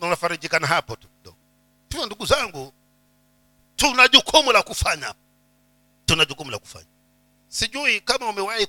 [0.00, 2.06] Unafarijikana hapo tu kidogo.
[2.06, 2.72] Ndugu zangu
[3.76, 5.14] tuna jukumu la kufanya.
[6.06, 6.86] Tuna jukumu la kufanya
[7.48, 8.66] sijui kama umewahi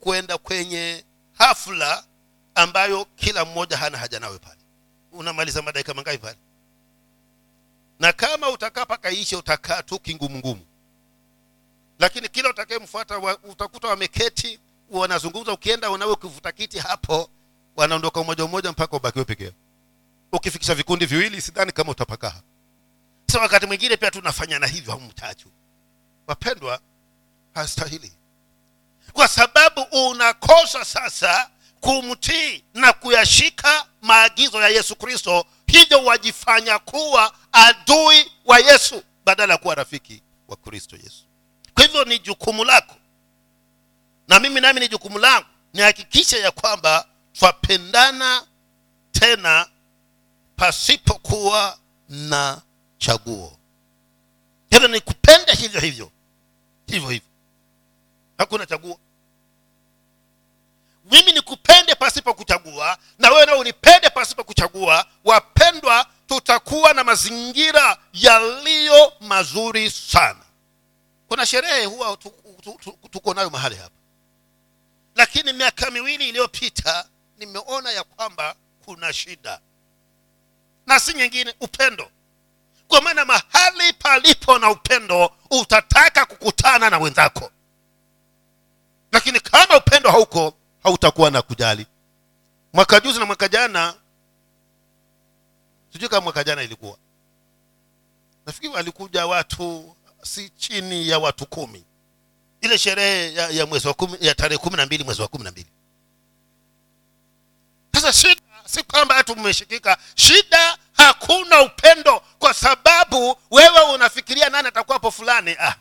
[0.00, 2.04] kuenda kwenye hafla
[2.54, 4.60] ambayo kila mmoja hana haja nawe pale.
[5.12, 6.38] Unamaliza madakika mangapi pale?
[8.00, 10.66] Na kama utakaa paka ishe utakaa tu kingumungumu
[11.98, 15.52] lakini kila utakayemfuata wa, utakuta wameketi wanazungumza.
[15.52, 17.30] Ukienda unawe ukivuta kiti hapo
[17.76, 19.52] wanaondoka umoja umoja mpaka ubakiwe peke
[20.32, 22.30] ukifikisha vikundi viwili sidhani kama utapakaa.
[22.30, 22.44] Hapo
[23.26, 25.00] sasa wakati mwingine pia tunafanyana hivyo au
[26.26, 26.80] wapendwa
[27.54, 28.12] hastahili.
[29.12, 38.32] Kwa sababu unakosa sasa kumtii na kuyashika maagizo ya yesu kristo hivyo wajifanya kuwa adui
[38.44, 41.24] wa yesu badala ya kuwa rafiki wa kristo yesu.
[41.74, 42.94] Kwa hivyo ni jukumu lako
[44.28, 48.46] na mimi nami ni jukumu langu nihakikishe ya kwamba twapendana
[49.12, 49.66] tena
[50.56, 52.62] pasipokuwa na
[52.98, 53.56] chaguo.
[54.70, 56.10] Hivyo ni kupenda hivyo hivyo
[56.86, 57.28] hivyo hivyo
[58.40, 58.98] hakuna chaguo.
[61.04, 69.12] Mimi nikupende pasipo kuchagua na wewe nao unipende pasipo kuchagua wapendwa tutakuwa na mazingira yaliyo
[69.20, 70.40] mazuri sana.
[71.28, 73.94] Kuna sherehe huwa tu- tu- tu- tuko nayo mahali hapa.
[75.14, 79.60] Lakini miaka miwili iliyopita nimeona ya kwamba kuna shida.
[80.86, 82.10] Na si nyingine upendo.
[82.88, 87.50] Kwa maana mahali palipo na upendo utataka kukutana na wenzako
[89.12, 91.86] lakini kama upendo hauko hautakuwa na kujali.
[92.72, 93.94] Mwaka juzi na mwaka jana
[95.92, 96.98] sijui kama mwaka jana ilikuwa.
[98.46, 101.84] Nafikiri walikuja watu si chini ya watu kumi.
[102.60, 105.44] Ile sherehe ya, ya mwezi wa kumi ya tarehe kumi na mbili mwezi wa kumi
[105.44, 105.70] na mbili.
[107.94, 115.10] Sasa shida si kwamba hatu mmeshikika shida hakuna upendo kwa sababu wewe unafikiria nani atakuwapo
[115.10, 115.56] fulani.
[115.58, 115.74] Ah.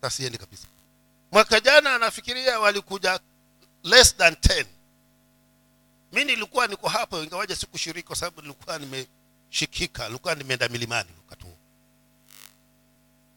[0.00, 0.66] Kabisa
[1.32, 3.20] mwaka jana anafikiria walikuja
[3.84, 4.66] less than 10
[6.12, 11.56] mi nilikuwa niko hapo ingawaja sikushiriki kwa sababu nilikuwa nimeshikika nilikuwa nimeenda milimani wakati huo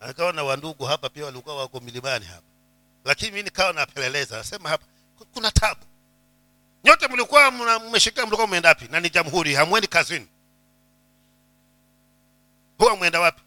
[0.08, 2.47] nikawa na wandugu hapa pia walikuwa wako milimani hapa.
[3.06, 4.86] Lakini mi nikawa napeleleza nasema hapa
[5.34, 5.82] kuna tabu.
[6.84, 8.88] Nyote mlikuwa mmeshika mlikuwa mmeenda wapi?
[8.91, 10.27] Na ni jamhuri hamwendi kazini.
[12.77, 13.41] Huwa mwenda wapi?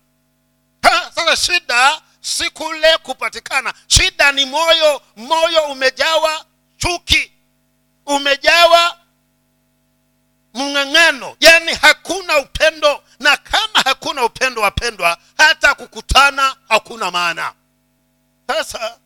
[0.82, 3.74] Ha, sasa shida si kule kupatikana.
[3.86, 6.44] Shida ni moyo moyo umejawa
[6.76, 7.32] chuki
[8.06, 8.98] umejawa
[10.54, 11.36] mng'ang'ano.
[11.40, 17.52] Yani hakuna upendo na kama hakuna upendo wapendwa hata kukutana hakuna maana.
[18.46, 18.98] Sasa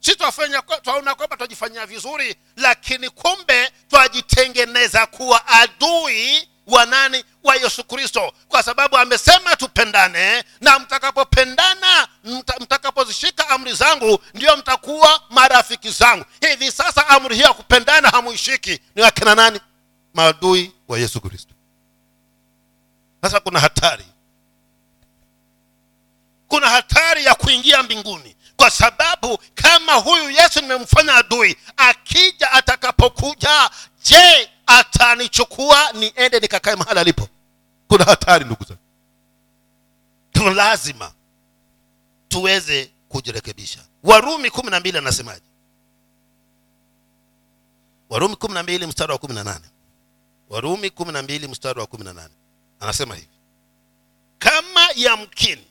[0.00, 7.24] si twafanya twaona kwamba twajifanyia vizuri lakini kumbe twajitengeneza kuwa adui wa nani?
[7.42, 8.32] Wa yesu kristo.
[8.48, 16.24] Kwa sababu amesema tupendane na mtakapopendana mta, mtakapozishika amri zangu ndio mtakuwa marafiki zangu.
[16.40, 18.80] Hivi sasa amri hiyo ya kupendana hamuishiki.
[18.94, 19.60] Ni wakina nani?
[20.14, 21.54] Maadui wa yesu kristo.
[23.22, 24.04] Sasa kuna hatari.
[26.48, 28.36] Kuna hatari ya kuingia mbinguni.
[28.56, 33.70] Kwa sababu kama huyu yesu nimemfanya adui akija atakapokuja
[34.02, 37.28] je atanichukua niende nikakae mahali alipo.
[37.88, 38.80] Kuna hatari ndugu zangu.
[40.54, 41.12] Lazima
[42.28, 43.84] tuweze kujirekebisha.
[44.02, 45.44] Warumi kumi na mbili anasemaje?
[48.08, 49.64] Warumi kumi na mbili mstari wa kumi na nane.
[50.48, 52.34] Warumi kumi na mbili mstari wa kumi na nane.
[52.80, 53.28] Anasema hivi.
[54.38, 55.66] Kama yamkini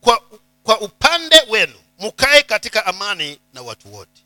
[0.00, 0.22] kwa,
[0.62, 4.22] kwa upande wenu mkae katika amani na watu wote.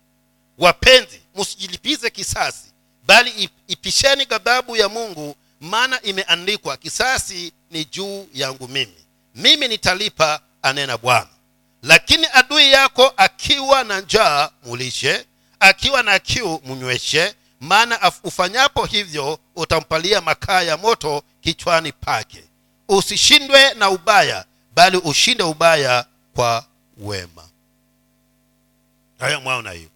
[0.57, 2.73] Wapenzi msijilipize kisasi
[3.09, 9.05] bali ipisheni ghadhabu ya mungu maana imeandikwa kisasi ni juu yangu mimi.
[9.35, 11.27] Mimi nitalipa anena bwana.
[11.83, 15.25] Lakini adui yako akiwa na njaa mulishe.
[15.59, 17.35] Akiwa na kiu munyweshe.
[17.59, 22.43] Maana ufanyapo hivyo utampalia makaa ya moto kichwani pake.
[22.87, 24.45] Usishindwe na ubaya
[24.75, 26.65] bali ushinde ubaya kwa
[26.97, 27.49] wema.
[29.19, 29.89] Haya mwaona hiyo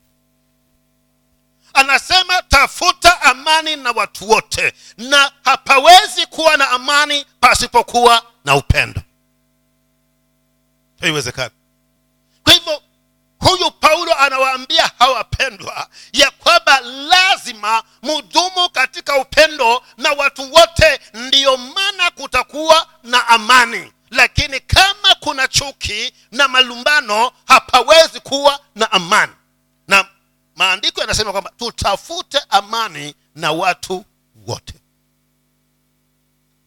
[1.74, 4.74] anasema tafuta amani na watu wote.
[4.98, 9.02] Na hapawezi kuwa na amani pasipokuwa na upendo.
[11.02, 11.52] Haiwezekani.
[12.44, 12.82] Kwa hivyo
[13.40, 22.12] huyu paulo anawaambia hawapendwa ya kwamba lazima mudumu katika upendo na watu wote ndiyo maana
[22.12, 23.94] kutakuwa na amani.
[24.12, 29.34] Lakini kama kuna chuki na malumbano hapawezi kuwa na amani
[30.56, 34.06] maandiko yanasema kwamba tutafute amani na watu
[34.48, 34.74] wote.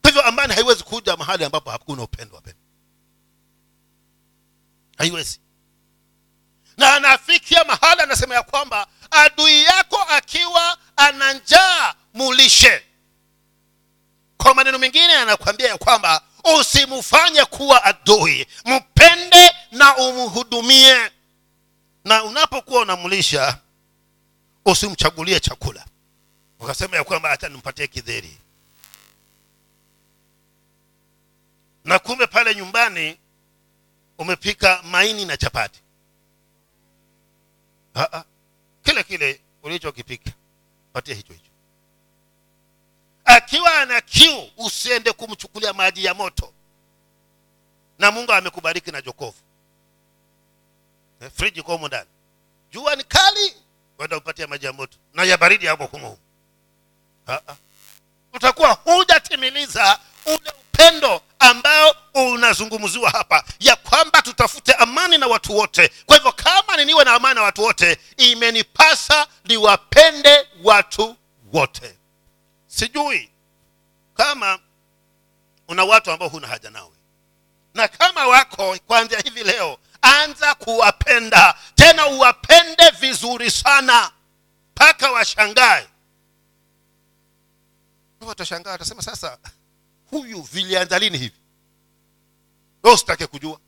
[0.02, 2.60] Kwa hivyo amani haiwezi kuja mahali ambapo hakuna upendo wapendo
[4.98, 5.40] haiwezi.
[6.76, 12.82] Na anafikia mahali anasema ya kwamba adui yako akiwa ana njaa mulishe.
[14.36, 16.22] Kwa maneno mengine anakuambia ya kwamba
[16.60, 21.10] usimfanye kuwa adui mpende na umhudumie.
[22.04, 23.58] Na unapokuwa unamlisha
[24.66, 25.86] usimchagulie chakula.
[26.60, 28.38] Ukasema ya kwamba hata nimpatie kidheri
[31.84, 33.18] na kumbe pale nyumbani
[34.18, 35.80] umepika maini na chapati.
[37.94, 38.24] Aa,
[38.82, 40.30] kile kile ulichokipika.
[40.92, 41.50] Patia hicho hicho.
[43.24, 46.52] Akiwa ana kiu usiende kumchukulia maji ya moto.
[47.98, 49.42] Na mungu amekubariki na jokofu.
[51.20, 52.08] Eh, friji komo ndani.
[52.72, 53.54] Jua ni kali
[53.98, 54.98] wenda upatia maji ya moto.
[55.14, 56.18] Na ya baridi hapo humo
[58.32, 65.90] utakuwa hujatimiliza ule upendo ambao unazungumziwa hapa ya kwamba tutafute amani na watu wote.
[66.06, 71.16] Kwa hivyo kama ni niwe na amani na watu wote imenipasa niwapende watu
[71.52, 71.96] wote.
[72.66, 73.30] Sijui
[74.14, 74.58] kama
[75.68, 76.90] una watu ambao huna haja nawe.
[77.74, 81.58] Na kama wako kuanzia hivi leo anza kuwapenda.
[81.74, 84.12] Tena uwapende vizuri sana.
[84.72, 85.88] Mpaka washangae.
[88.20, 89.38] Watashangaa watasema sasa
[90.10, 91.36] huyu vilianza lini hivi?
[92.82, 93.60] We usitake kujua.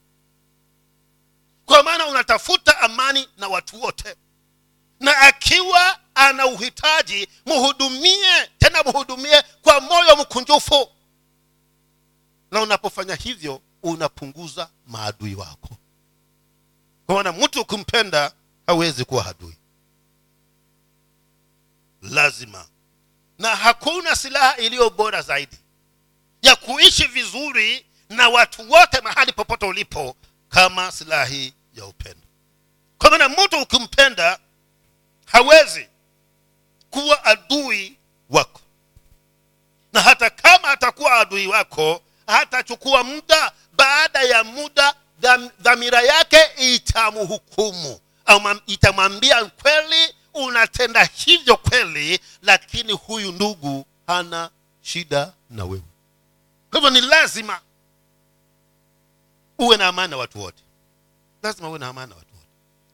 [1.66, 4.16] Kwa maana unatafuta amani na watu wote.
[5.00, 10.88] Na akiwa ana uhitaji mhudumie tena mhudumie kwa moyo mkunjufu.
[12.50, 15.68] Na unapofanya hivyo unapunguza maadui wako
[17.08, 18.32] kwa maana mtu ukimpenda
[18.66, 19.54] hawezi kuwa adui
[22.02, 22.66] lazima.
[23.38, 25.56] Na hakuna silaha iliyo bora zaidi
[26.42, 30.16] ya kuishi vizuri na watu wote mahali popote ulipo
[30.48, 32.26] kama silaha hii ya upendo.
[32.98, 34.38] Kwa maana mtu ukimpenda
[35.26, 35.88] hawezi
[36.90, 37.96] kuwa adui
[38.30, 38.60] wako.
[39.92, 44.94] Na hata kama atakuwa adui wako hatachukua muda baada ya muda
[45.60, 46.38] dhamira yake
[46.74, 48.00] itamhukumu.
[48.66, 54.50] Itamwambia kweli unatenda hivyo kweli lakini huyu ndugu hana
[54.82, 55.82] shida na wewe.
[56.70, 57.60] Kwa hivyo ni lazima
[59.58, 60.62] uwe na amani na watu wote.
[61.42, 62.46] Lazima uwe na amani na watu wote.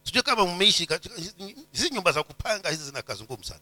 [0.04, 0.88] Sijui kama mmeishi
[1.72, 3.60] hizi- nyumba za kupanga hizi zina kazi ngumu sana.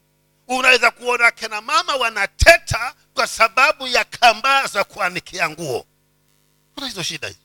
[0.49, 5.86] Unaweza kuona kina mama wanateta kwa sababu ya kambaa za kuanikia nguo.
[6.74, 7.41] Kuna hizo shida hizi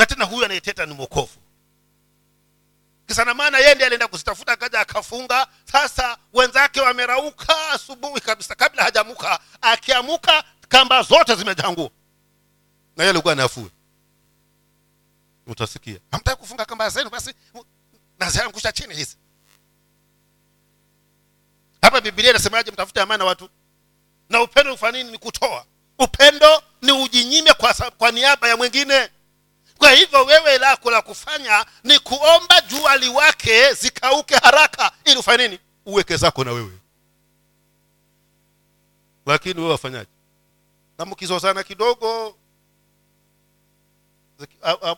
[0.00, 1.38] na tena huyu anayeteta ni mwokovu.
[3.06, 5.46] Kisa na maana yeye ndiye alienda kuzitafuta kaja akafunga.
[5.72, 11.90] Sasa wenzake wamerauka asubuhi kabisa kabla hajamuka akiamuka kamba zote zimejaa nguo.
[12.96, 13.70] Na yeye alikuwa nafue
[15.46, 15.98] utasikia.
[16.10, 17.34] Hamtaki kufunga kamba zenu basi
[18.18, 19.16] naziangusha chini hizi.
[21.82, 22.70] Hapa bibilia inasemaje?
[22.70, 23.48] Mtafute amani na watu.
[24.28, 25.10] Na upendo ufanya nini?
[25.10, 25.64] Ni kutoa.
[25.98, 29.10] Upendo ni ujinyime kwa, kwa niaba ya mwingine
[29.80, 34.92] kwa hivyo wewe lako la kufanya ni kuomba jua liwake zikauke haraka.
[35.04, 35.60] Ili ufanye nini?
[35.86, 36.78] Uweke zako na wewe.
[39.26, 40.10] Lakini wewe wafanyaje?
[40.98, 42.36] Na mkizozana kidogo.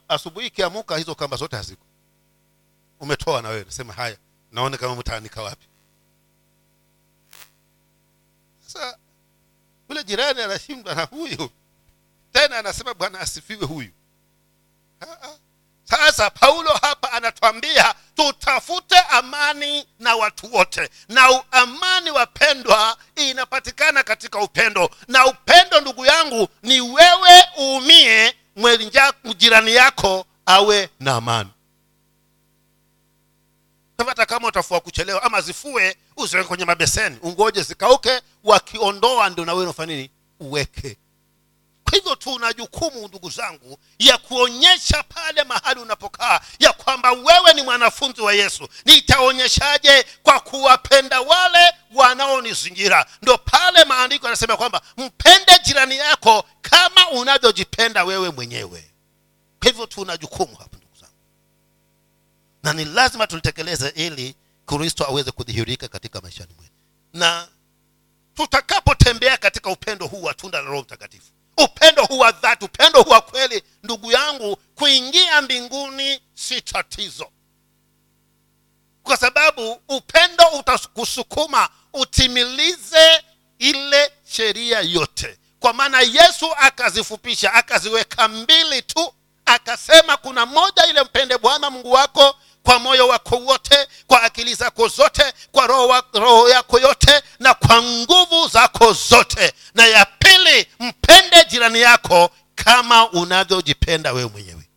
[0.08, 1.84] Asubuhi ikiamuka hizo kamba zote haziko.
[3.00, 3.64] Umetoa na wewe.
[3.64, 4.16] Nasema haya
[4.52, 5.66] naone kama mtaanika wapi.
[8.66, 8.98] Sasa
[9.88, 11.50] yule jirani anashindwa na huyu.
[12.32, 13.90] Tena anasema bwana asifiwe huyu.
[15.84, 20.90] Sasa paulo hapa anatuambia tutafute amani na watu wote.
[21.08, 24.90] Na amani wapendwa inapatikana katika upendo.
[25.08, 28.34] Na upendo ndugu yangu ni wewe uumie
[29.34, 31.50] jirani yako awe na amani.
[34.06, 39.54] Hata kama utafua kuchelewa ama zifue usiweke kwenye mabeseni ungoje zikauke wakiondoa ndio na
[39.86, 40.10] nini?
[40.40, 40.96] Uweke
[41.92, 47.62] kwa hivyo tuna jukumu ndugu zangu ya kuonyesha pale mahali unapokaa ya kwamba wewe ni
[47.62, 48.68] mwanafunzi wa yesu.
[48.84, 53.06] Nitaonyeshaje kwa kuwapenda wale wanaonizingira?
[53.22, 58.90] Ndo pale maandiko yanasema kwamba mpende jirani yako kama unavyojipenda wewe mwenyewe.
[59.60, 61.14] Kwa hivyo tuna jukumu hapa ndugu zangu.
[62.62, 64.34] Na ni lazima tulitekeleze ili
[64.66, 66.72] kristo aweze kudhihirika katika maishani mwetu.
[67.12, 67.48] Na
[68.34, 73.10] tutakapotembea katika upendo huu wa tunda la roho mtakatifu upendo huu wa dhati upendo huu
[73.10, 73.62] wa kweli.
[73.82, 77.30] Ndugu yangu kuingia mbinguni si tatizo.
[79.02, 83.22] Kwa sababu upendo utakusukuma utimilize
[83.58, 85.38] ile sheria yote.
[85.60, 92.36] Kwa maana yesu akazifupisha akaziweka mbili tu akasema kuna moja ile mpende bwana mungu wako
[92.62, 97.82] kwa moyo wako wote kwa akili zako zote kwa roho, roho yako yote na kwa
[97.82, 99.52] nguvu zako zote.
[99.74, 104.68] Na ya pili mpende jirani yako kama unavyojipenda wewe mwenyewe.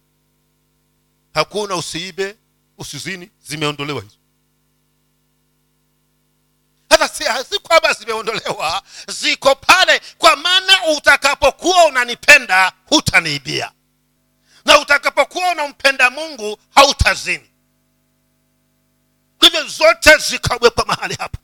[1.33, 2.35] Hakuna usiibe
[2.77, 4.15] usizini zimeondolewa hizo.
[6.89, 13.71] Hata si, kwamba zimeondolewa ziko pale kwa maana utakapokuwa unanipenda hutaniibia.
[14.65, 17.49] Na utakapokuwa unampenda mungu hautazini
[19.55, 21.37] hivyo zote zikawekwa mahali hapo.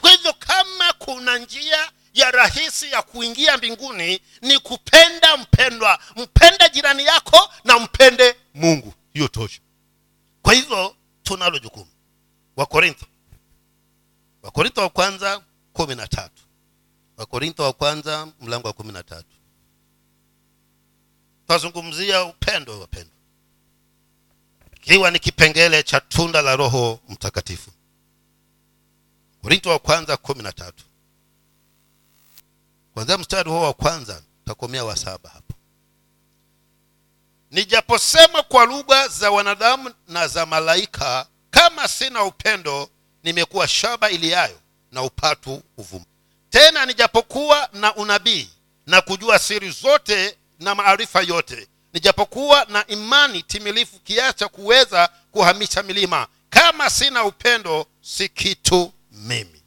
[0.00, 7.04] Kwa hivyo kama kuna njia ya rahisi ya kuingia mbinguni ni kupenda mpendwa mpende jirani
[7.04, 8.94] yako na mpende mungu.
[9.12, 9.60] Hiyo tosha.
[10.42, 11.90] Kwa hivyo tunalo jukumu.
[12.56, 13.06] Wakorintho
[14.42, 16.42] wakorintho wa kwanza kumi na tatu.
[17.16, 19.36] Wakorintho wa kwanza mlango wa kumi na tatu.
[21.46, 23.17] Twazungumzia upendo wapendwa
[24.88, 27.70] ikiwa ni kipengele cha tunda la roho mtakatifu.
[29.42, 30.84] Korinto wa kwanza kumi na tatu.
[32.94, 35.54] Kwanzia mstari huo wa kwanza takomea wa saba hapo.
[37.50, 42.88] Nijaposema kwa lugha za wanadamu na za malaika kama sina upendo
[43.22, 44.60] nimekuwa shaba iliyayo
[44.92, 46.04] na upatu uvuma
[46.50, 48.50] tena nijapokuwa na unabii
[48.86, 55.82] na kujua siri zote na maarifa yote nijapokuwa na imani timilifu kiasi cha kuweza kuhamisha
[55.82, 59.62] milima kama sina upendo si kitu mimi.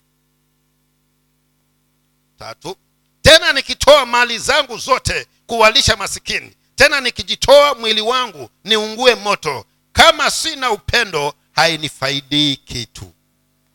[2.40, 2.76] Tatu
[3.22, 10.72] tena nikitoa mali zangu zote kuwalisha masikini tena nikijitoa mwili wangu niungue moto kama sina
[10.72, 13.12] upendo hainifaidii kitu.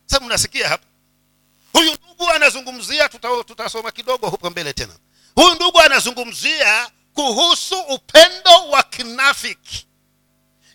[0.05, 0.83] Sasa mnasikia hapa
[1.73, 4.93] huyu ndugu anazungumzia tuta, tutasoma kidogo huko mbele tena.
[5.35, 9.87] Huyu ndugu anazungumzia kuhusu upendo wa kinafiki.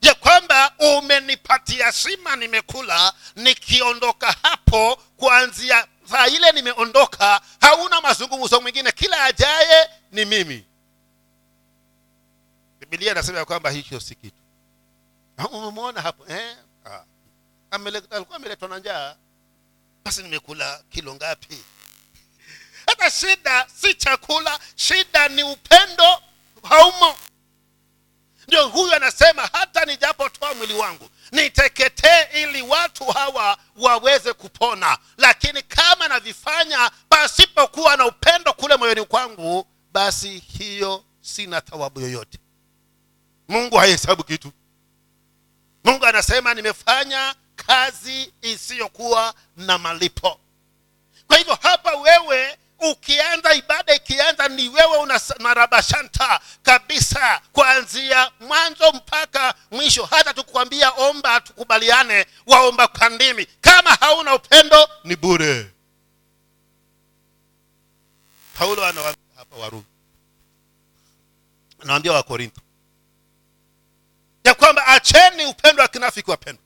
[0.03, 9.25] Ya kwamba umenipatia sima nimekula nikiondoka hapo kuanzia saa ile nimeondoka hauna mazungumzo mwingine kila
[9.25, 10.67] ajaye ni mimi.
[12.81, 14.37] Bibilia inasema ya kwamba hicho si kitu.
[15.37, 16.57] Ah, umemwona hapo eh?
[16.85, 17.05] Ha.
[18.11, 19.17] Alikuwa ameletwa na njaa.
[20.05, 21.65] Basi nimekula kilo ngapi?
[22.87, 26.23] Hata shida si chakula shida ni upendo
[26.63, 27.17] haumo
[28.49, 34.99] ndio huyu anasema hata nijapotoa mwili wangu niteketee ili watu hawa waweze kupona.
[35.17, 42.39] Lakini kama navifanya pasipokuwa na upendo kule moyoni kwangu basi hiyo sina thawabu yoyote.
[43.49, 44.53] Mungu haihesabu kitu.
[45.85, 50.41] Mungu anasema nimefanya kazi isiyokuwa na malipo.
[51.27, 52.59] Kwa hivyo hapa wewe
[52.91, 54.97] ukianza ibada ikianza ni wewe
[55.39, 60.05] unarabashanta kabisa kuanzia mwanzo mpaka mwisho.
[60.05, 63.47] Hata tukukwambia omba tukubaliane waomba kwa ndimi.
[63.61, 65.71] Kama hauna upendo ni bure.
[68.59, 69.85] Paulo anawaambia hapa warumi.
[71.83, 72.61] Anawaambia wakorintho
[74.45, 76.62] ya kwamba acheni upendo wa kinafiki wapendwa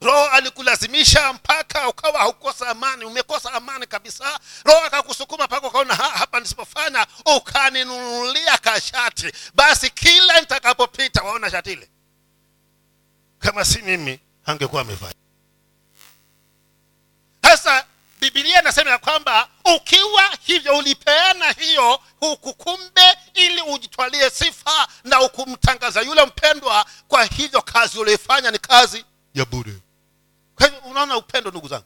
[0.00, 4.40] roho alikulazimisha mpaka ukawa haukosa amani umekosa amani kabisa.
[4.64, 9.32] Roho akakusukuma mpaka ukaona "Ha, hapa nisipofanya ukaninunulia kashati.
[9.54, 11.88] Basi kila nitakapopita waona shati ile.
[13.38, 15.14] Kama si mimi angekuwa amefanya.
[17.42, 17.84] Sasa
[18.20, 26.00] bibilia inasema ya kwamba ukiwa hivyo ulipeana hiyo huku kumbe ili ujitwalie sifa na ukumtangaza
[26.00, 26.86] yule mpendwa.
[27.08, 29.72] Kwa hivyo kazi ulioifanya ni kazi ya bure
[30.56, 31.84] kwa hivyo unaona upendo ndugu zangu.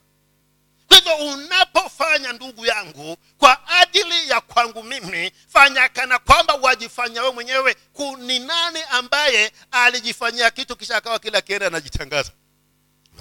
[0.89, 7.31] Kwa hivyo unapofanya ndugu yangu kwa ajili ya kwangu mimi fanya kana kwamba wajifanya we
[7.31, 7.77] mwenyewe
[8.16, 12.33] ni nani ambaye alijifanyia kitu kisha akawa kila kienda anajitangaza.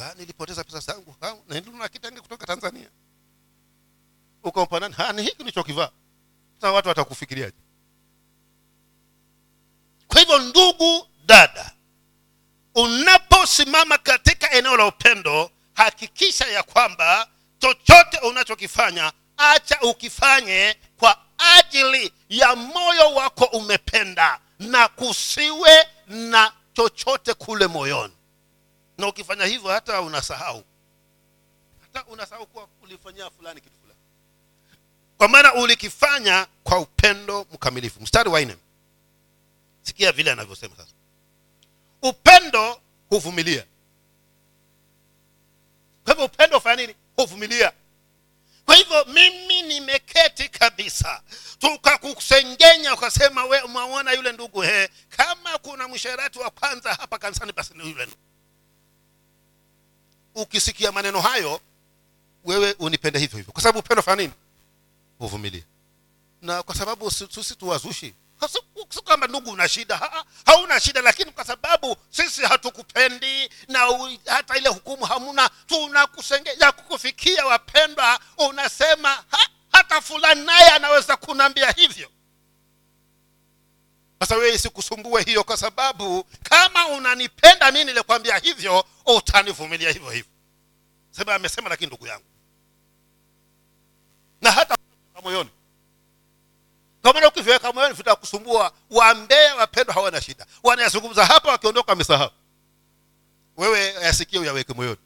[0.01, 1.15] "Ah, nilipoteza pesa zangu.
[1.21, 2.89] Ah, kitenge kutoka tanzania.
[4.43, 5.89] Ukampa "Ah, ni hiki nilichokivaa.
[6.55, 7.57] Sasa watu watakufikiriaje?
[10.07, 11.71] Kwa hivyo ndugu dada
[12.75, 17.27] unaposimama katika eneo la upendo hakikisha ya kwamba
[17.59, 21.17] chochote unachokifanya acha ukifanye kwa
[21.57, 28.13] ajili ya moyo wako umependa na kusiwe na chochote kule moyoni.
[28.97, 30.63] Na ukifanya hivyo hata unasahau.
[31.81, 33.99] Hata unasahau kuwa ulifanyia fulani kitu fulani.
[35.17, 38.01] Kwa maana ulikifanya kwa upendo mkamilifu.
[38.01, 38.55] Mstari wa nne.
[39.81, 40.91] Sikia vile anavyosema sasa
[42.01, 43.65] upendo huvumilia.
[46.03, 46.95] Kwa hivyo upendo hufanya nini?
[47.15, 47.71] Huvumilia.
[48.65, 51.21] Kwa hivyo mimi nimeketi kabisa.
[51.59, 57.73] Tukakusengenya ukasema we umemwona yule ndugu he kama kuna msherati wa kwanza hapa kanisani basi
[57.73, 58.21] ni yule ndugu."
[60.35, 61.61] ukisikia maneno hayo
[62.45, 63.53] wewe unipende hivyo hivyo.
[63.53, 64.33] Kwa sababu upendo fanya nini?
[65.19, 65.63] Huvumilia.
[66.41, 68.13] Na kwa sababu si- sisi tuwazushi
[68.47, 69.97] si kwamba ndugu una shida?
[69.97, 76.71] Ha, hauna shida lakini kwa sababu sisi hatukupendi na u, hata ile hukumu hamuna tunakusengenya
[76.71, 82.09] kukufikia wapendwa unasema ha, hata fulani naye anaweza kunaambia hivyo.
[84.19, 90.31] Sasa wewe isikusumbue hiyo kwa sababu kama unanipenda mi nilikwambia hivyo utanivumilia hivyo hivyo.
[91.11, 92.25] Sema amesema lakini ndugu yangu.
[94.41, 94.75] Na hata
[95.23, 95.49] moyoni
[97.09, 100.45] kwa maana ukiviweka moyoni vitakusumbua waambea wapendwa hawana shida.
[100.63, 102.31] Wanayazungumza hapa wakiondoka wamesahau.
[103.57, 104.97] Wewe yasikie uyaweke moyoni.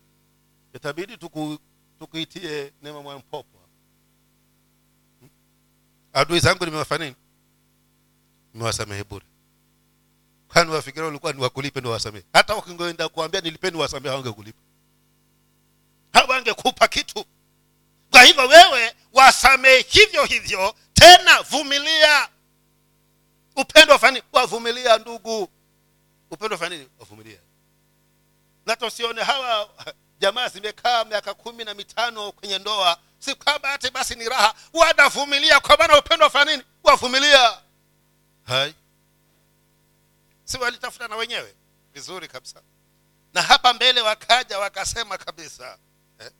[0.74, 1.58] Itabidi tuku,
[2.00, 3.60] tukuitie neema mpopo
[5.20, 5.30] Hmm?
[6.14, 7.16] adui zangu nimewafanya nini?
[8.54, 9.26] Nimewasamehe bure.
[10.48, 14.62] Kwani wafikiria ulikuwa niwakulipe ndio wasamehe hata ukingoenda kuambia nilipeni wasamehe hawangekulipa.
[16.14, 17.26] Hawangekupa kitu.
[18.12, 22.30] Kwa hivyo wewe wasamehe hivyo hivyo tena vumilia.
[23.56, 25.50] Upendo wafani wavumilia ndugu.
[26.32, 27.40] Upendo wafanya wavumilia.
[28.66, 29.70] Na tusione hawa
[30.22, 32.98] jamaa zimekaa miaka kumi na mitano kwenye ndoa.
[33.20, 34.56] Si kwamba hati basi ni raha.
[34.74, 37.58] Wanavumilia kwa maana upendo wafanya wavumilia.
[40.44, 41.56] Si walitafuta na wenyewe.
[41.94, 42.62] Vizuri kabisa.
[43.34, 45.78] Na hapa mbele wakaja wakasema kabisa
[46.20, 46.32] eh?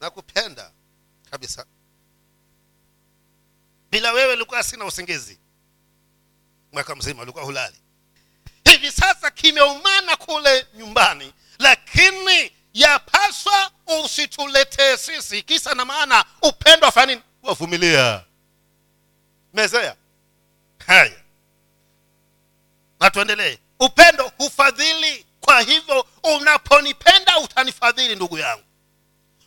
[0.00, 0.72] nakupenda
[1.30, 1.66] kabisa
[3.92, 5.38] bila wewe nilikuwa sina usingizi.
[6.72, 7.76] Mwaka mzima ulikuwa hulali.
[8.64, 13.70] Hivi sasa kimeumana kule nyumbani lakini yapaswa
[14.04, 15.42] usituletee sisi.
[15.42, 17.22] Kisa na maana upendo wafanya nini?
[17.42, 18.24] Wavumilia.
[19.54, 19.96] Mezea
[20.86, 21.20] haya.
[23.00, 23.58] Na tuendelee.
[23.80, 25.26] Upendo hufadhili.
[25.40, 28.64] Kwa hivyo unaponipenda utanifadhili ndugu yangu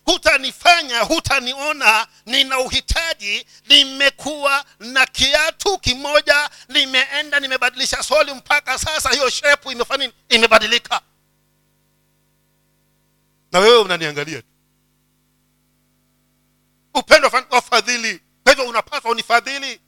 [0.06, 9.72] hutanifanya hutaniona nina uhitaji nimekuwa na kiatu kimoja nimeenda nimebadilisha soli mpaka sasa hiyo shepu
[9.72, 11.00] imefanya imebadilika.
[13.52, 14.48] Na wewe unaniangalia tu.
[16.94, 19.80] Upendo wa fadhili kwa hivyo unapaswa unifadhili.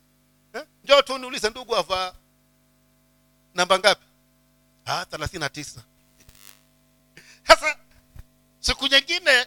[0.53, 0.63] Eh?
[0.85, 2.13] njo tu niulize ndugu avaa
[3.55, 4.05] namba ngapi?
[4.87, 5.83] Ah, thelathini na tisa.
[7.49, 7.77] Sasa
[8.61, 9.47] siku nyingine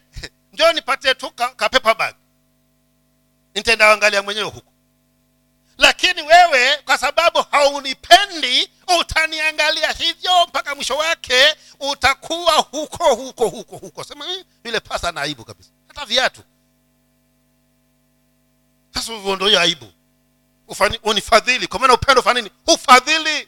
[0.54, 2.16] njoo nipatie tu ka, ka bag
[3.56, 3.86] nitaenda
[4.22, 4.72] mwenyewe huko.
[5.78, 14.04] Lakini wewe kwa sababu haunipendi utaniangalia hivyo mpaka mwisho wake utakuwa huko huko huko huko.
[14.04, 15.70] Sema "Eh, yule pasa na aibu kabisa.
[15.88, 16.42] Hata viatu.
[18.94, 19.88] Sasa hivyo aibu.
[21.04, 21.68] Unifadhili.
[21.68, 23.48] Kwa maana upendo ufanya ufadhili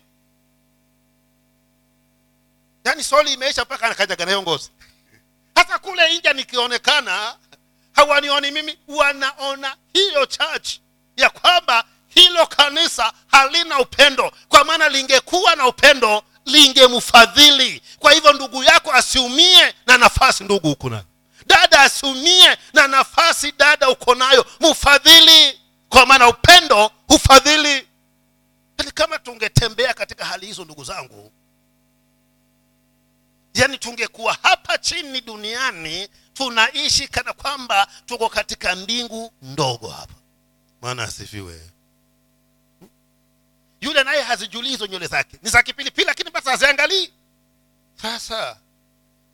[2.84, 4.72] yaani soli imeisha mpaka anakajaga nayo ngozi
[5.64, 7.36] hata kule nje nikionekana
[7.94, 10.70] hawanioni mimi wanaona hiyo church
[11.18, 14.32] ya kwamba hilo kanisa halina upendo.
[14.50, 17.82] Kwa maana lingekuwa na upendo lingemfadhili.
[18.00, 20.44] Kwa hivyo ndugu yako asiumie na nafasi.
[20.44, 21.04] Ndugu huko nayo?
[21.46, 25.60] Dada asiumie na nafasi dada uko nayo mfadhili.
[25.90, 27.88] Kwa maana upendo hufadhili.
[28.78, 31.32] Yani kama tungetembea katika hali hizo ndugu zangu
[33.54, 40.14] yani tungekuwa hapa chini duniani tunaishi kana kwamba tuko katika mbingu ndogo hapa.
[40.82, 41.70] Maana asifiwe.
[43.82, 45.40] Yule naye hazijulii hizo nywele zake.
[45.44, 47.14] Ni za kipilipili lakini basi haziangalii.
[48.02, 48.58] Sasa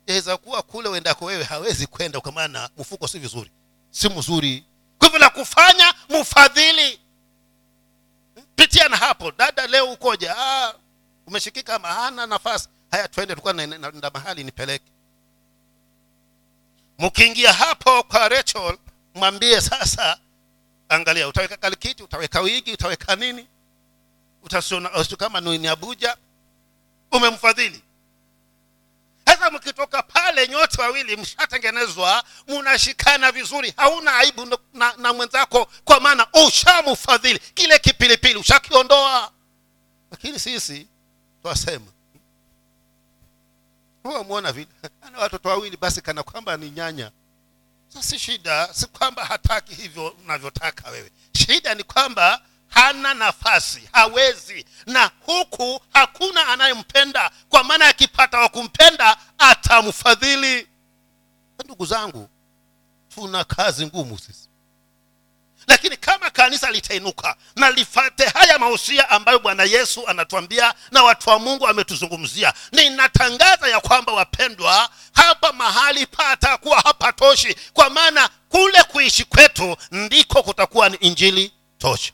[0.06, 3.50] yaweza kuwa kule uendako wewe hawezi kwenda kwa maana mfuko si vizuri.
[3.90, 4.64] Si mzuri.
[4.98, 7.00] Kwa hivyo la kufanya mfadhili
[8.56, 9.32] pitia na hapo.
[9.32, 10.74] Dada leo ukoja ah,
[11.26, 14.84] umeshikika ama nafasi haya twende tulikuwa naenda mahali nipeleke.
[16.98, 18.78] Mkiingia hapo kwa rachel
[19.14, 20.18] mwambie sasa
[20.88, 23.46] angalia utaweka kalikiti utaweka wigi utaweka nini?
[24.42, 26.16] Utasiona kama ni abuja.
[27.12, 27.82] Umemfadhili.
[29.26, 36.00] Sasa mkitoka pale nyote wawili mshatengenezwa mnashikana vizuri hauna aibu na, na, na mwenzako kwa
[36.00, 37.38] maana ushamfadhili.
[37.38, 39.32] Kile kipilipili ushakiondoa.
[40.10, 40.86] Lakini sisi
[41.42, 41.86] twasema
[44.04, 44.68] mwona vile?
[45.06, 47.10] Ana watoto wawili basi kana kwamba ni nyanya.
[48.00, 51.10] Si shida si kwamba hataki hivyo unavyotaka wewe.
[51.32, 54.64] Shida ni kwamba hana nafasi hawezi.
[54.86, 60.68] Na huku hakuna anayempenda kwa maana akipata wa kumpenda atamfadhili.
[61.64, 62.28] Ndugu zangu
[63.14, 64.49] tuna kazi ngumu sisi
[65.70, 71.38] lakini kama kanisa litainuka na lifate haya mausia ambayo bwana yesu anatuambia na watu wa
[71.38, 79.76] mungu ametuzungumzia ninatangaza ya kwamba wapendwa hapa mahali patakuwa hapatoshi kwa maana kule kuishi kwetu
[79.90, 82.12] ndiko kutakuwa ni injili tosha.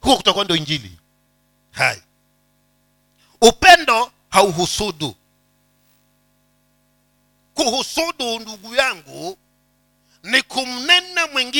[0.00, 0.98] Huko kutakuwa ndio injili.
[1.70, 2.02] Hai.
[3.40, 5.14] Upendo hauhusudu.
[7.54, 8.73] Kuhusudu ndugu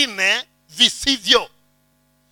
[0.06, 1.50] mwingine visivyo.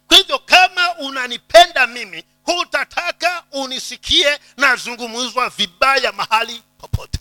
[0.09, 7.19] Kwa hivyo kama unanipenda mimi hutataka unisikie nazungumzwa vibaya mahali popote.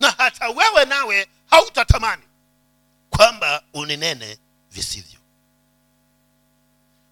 [0.00, 2.22] Na hata wewe nawe hautatamani
[3.10, 4.38] kwamba uninene
[4.70, 5.18] visivyo.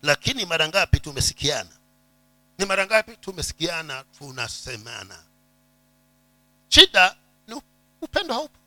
[0.03, 1.70] Lakini mara ngapi tumesikiana?
[2.59, 5.22] Ni mara ngapi tumesikiana tunasemana?
[6.68, 7.16] Shida
[7.49, 7.62] ni
[8.01, 8.59] upendo haupo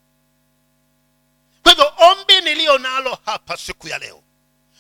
[1.64, 4.24] kwa hivyo ombi niliyo nalo hapa siku ya leo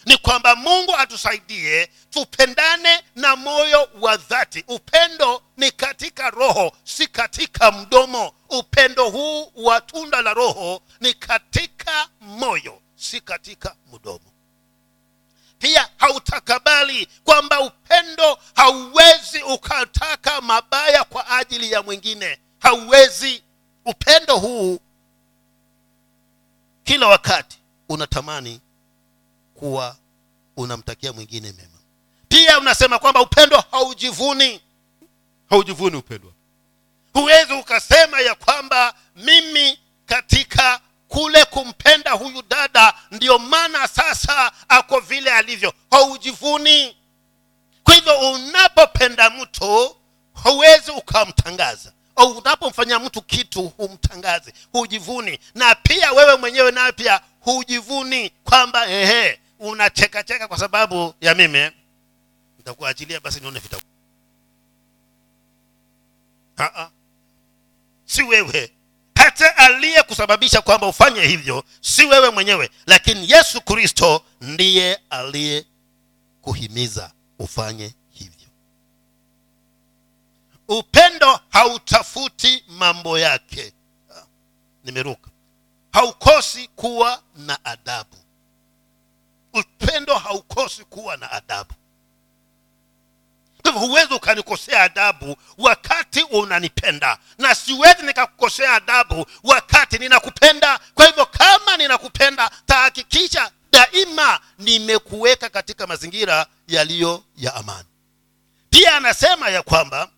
[0.05, 4.63] ni kwamba mungu atusaidie tupendane na moyo wa dhati.
[4.67, 8.33] Upendo ni katika roho si katika mdomo.
[8.49, 14.31] Upendo huu wa tunda la roho ni katika moyo si katika mdomo.
[15.59, 22.39] Pia hautakabali kwamba upendo hauwezi ukataka mabaya kwa ajili ya mwingine.
[22.59, 23.43] Hauwezi.
[23.85, 24.79] Upendo huu
[26.89, 27.57] kila wakati
[27.89, 28.61] unatamani
[29.53, 29.95] kuwa
[30.57, 31.77] unamtakia mwingine mema.
[32.27, 34.61] Pia unasema kwamba upendo haujivuni.
[35.49, 36.33] Haujivuni upendo.
[37.13, 45.31] Huwezi ukasema ya kwamba mimi katika kule kumpenda huyu dada ndiyo maana sasa ako vile
[45.33, 45.73] alivyo.
[45.91, 46.97] Haujivuni.
[47.83, 49.95] Kwa hivyo unapopenda mtu
[50.43, 55.39] huwezi ukamtangaza au unapomfanyia mtu kitu humtangazi hujivuni.
[55.55, 61.71] Na pia wewe mwenyewe nawe pia hujivuni kwamba ehe unachekacheka kwa sababu ya mimi.
[62.57, 63.77] Nitakuachilia basi nione vita.
[68.05, 68.71] Si wewe.
[69.15, 72.69] Hata aliye kusababisha kwamba ufanye hivyo si wewe mwenyewe.
[72.87, 75.65] Lakini yesu kristo ndiye aliye
[76.41, 77.93] kuhimiza ufanye
[80.69, 83.73] upendo hautafuti mambo yake.
[84.83, 85.29] Nimeruka.
[85.93, 88.15] Haukosi kuwa na adabu.
[89.53, 91.73] Upendo haukosi kuwa na adabu.
[93.63, 97.17] Hivyo huwezi ukanikosea adabu wakati unanipenda.
[97.37, 100.79] Na siwezi nikakukosea adabu wakati ninakupenda.
[100.95, 107.87] Kwa hivyo kama ninakupenda tahakikisha daima nimekuweka katika mazingira yaliyo ya amani.
[108.69, 110.09] Pia anasema ya kwamba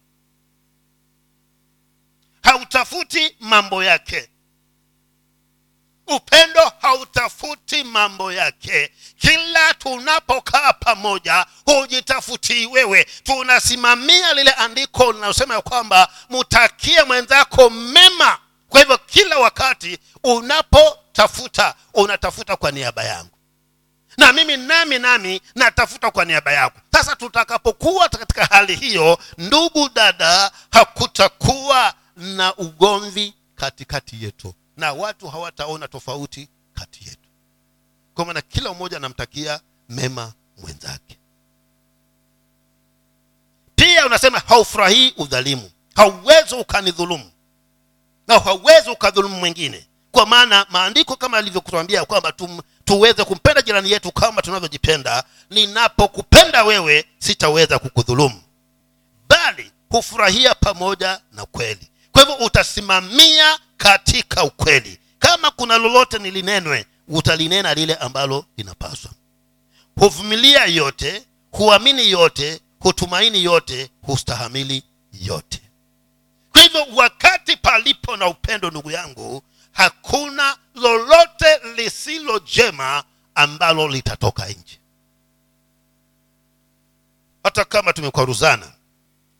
[2.42, 4.30] hautafuti mambo yake.
[6.08, 8.92] Upendo hautafuti mambo yake.
[9.18, 13.04] Kila tunapokaa pamoja hujitafutii wewe.
[13.24, 18.38] Tunasimamia lile andiko linalosema ya kwamba mtakie mwenzako mema.
[18.70, 23.32] Kwa hivyo kila wakati unapotafuta unatafuta kwa niaba yangu.
[24.18, 26.80] Na mimi nami nami natafuta kwa niaba yako.
[26.92, 34.54] Sasa tutakapokuwa katika hali hiyo ndugu dada hakutakuwa na ugomvi katikati yetu.
[34.78, 37.30] Na watu hawataona tofauti kati yetu.
[38.14, 39.60] Kwa maana kila mmoja anamtakia
[39.90, 41.18] mema mwenzake.
[43.76, 45.72] Pia unasema haufurahii udhalimu.
[45.96, 47.32] Hauwezi ukanidhulumu.
[48.28, 49.88] Na hauwezi ukadhulumu mwingine.
[50.12, 52.34] Kwa maana maandiko kama alivyokutwambia kwamba
[52.86, 55.24] tuweze kumpenda jirani yetu kama tunavyojipenda.
[55.50, 58.42] Ninapokupenda wewe sitaweza kukudhulumu.
[59.30, 65.00] Bali hufurahia pamoja na kweli kwa hivyo utasimamia katika ukweli.
[65.20, 69.12] Kama kuna lolote nilinenwe utalinena lile ambalo linapaswa.
[69.96, 74.84] Huvumilia yote huamini yote hutumaini yote hustahamili
[75.14, 75.62] yote.
[76.52, 83.04] Kwa hivyo wakati palipo na upendo ndugu yangu hakuna lolote lisilo jema
[83.36, 84.80] ambalo litatoka nje.
[87.44, 88.72] Hata kama tumekwaruzana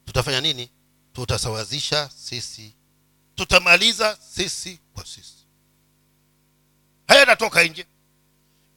[0.06, 0.70] tutafanya nini
[1.14, 2.76] tutasawazisha sisi.
[3.36, 5.46] Tutamaliza sisi kwa sisi.
[7.08, 7.86] Haya hayatatoka nje.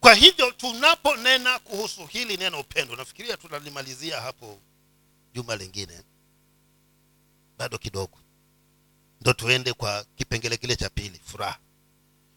[0.01, 4.59] Kwa hivyo tunaponena kuhusu hili neno upendo nafikiria tutalimalizia hapo
[5.35, 6.03] juma lingine.
[7.59, 8.18] Bado kidogo.
[9.20, 11.59] Ndo tuende kwa kipengele kile cha pili furaha.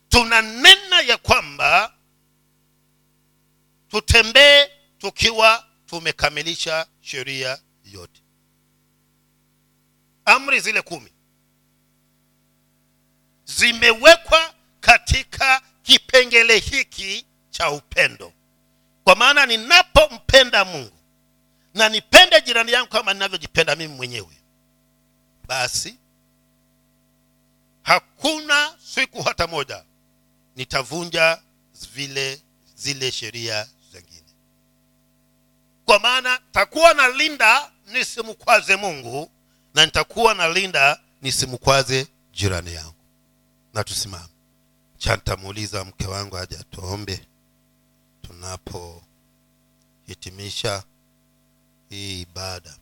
[0.09, 1.93] Tunanena ya kwamba
[3.87, 4.67] tutembee
[4.97, 8.21] tukiwa tumekamilisha sheria yote
[10.27, 11.11] amri zile kumi.
[13.45, 18.33] Zimewekwa katika kipengele hiki cha upendo.
[19.03, 20.97] Kwa maana ninapompenda mungu
[21.73, 24.37] na nipende jirani yangu kama ninavyojipenda mimi mwenyewe
[25.47, 25.97] basi
[27.83, 29.83] hakuna siku hata moja
[30.55, 31.41] nitavunja
[31.93, 32.41] vile
[32.75, 34.33] zile sheria zingine.
[35.85, 39.31] Kwa maana takuwa na linda nisimkwaze mungu
[39.77, 42.93] na nitakuwa na linda nisimkwaze jirani yangu.
[43.73, 44.29] Na tusimame.
[44.97, 47.27] Cha nitamuuliza mke wangu aje tuombe
[48.21, 50.83] tunapohitimisha
[51.89, 52.77] hii ibada.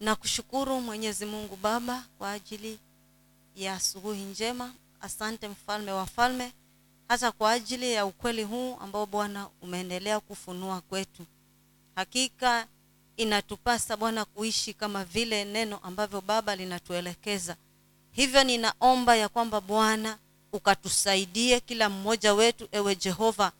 [0.00, 2.78] Nakushukuru mwenyezi mungu baba kwa ajili
[3.56, 4.74] ya asubuhi njema.
[5.00, 6.52] Asante mfalme wa falme
[7.08, 11.26] hata kwa ajili ya ukweli huu ambao bwana umeendelea kufunua kwetu.
[11.94, 12.66] Hakika
[13.22, 17.56] inatupasa bwana kuishi kama vile neno ambavyo baba linatuelekeza.
[18.12, 20.18] Hivyo ninaomba ya kwamba bwana
[20.52, 23.52] ukatusaidie kila mmoja wetu ewe jehova.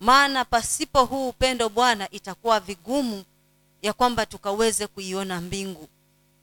[0.00, 3.24] Maana pasipo huu upendo bwana itakuwa vigumu
[3.82, 5.88] ya kwamba tukaweze kuiona mbingu.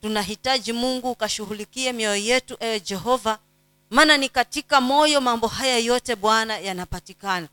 [0.02, 3.40] Tunahitaji mungu ukashughulikie mioyo yetu ewe jehova.
[3.90, 7.48] Maana ni katika moyo mambo haya yote bwana yanapatikana.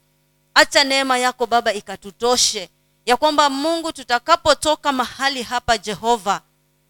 [0.54, 2.68] Acha neema yako baba ikatutoshe
[3.06, 6.40] ya kwamba mungu tutakapotoka mahali hapa jehova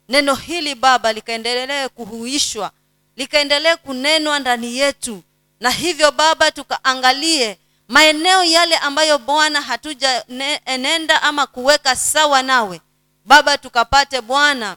[0.09, 2.71] neno hili baba likaendelee kuhuishwa
[3.17, 5.23] likaendelee kunenwa ndani yetu
[5.61, 7.59] na hivyo baba tukaangalie
[7.89, 12.81] maeneo yale ambayo bwana hatuja ne- enenda ama kuweka sawa nawe.
[13.25, 14.77] Baba tukapate bwana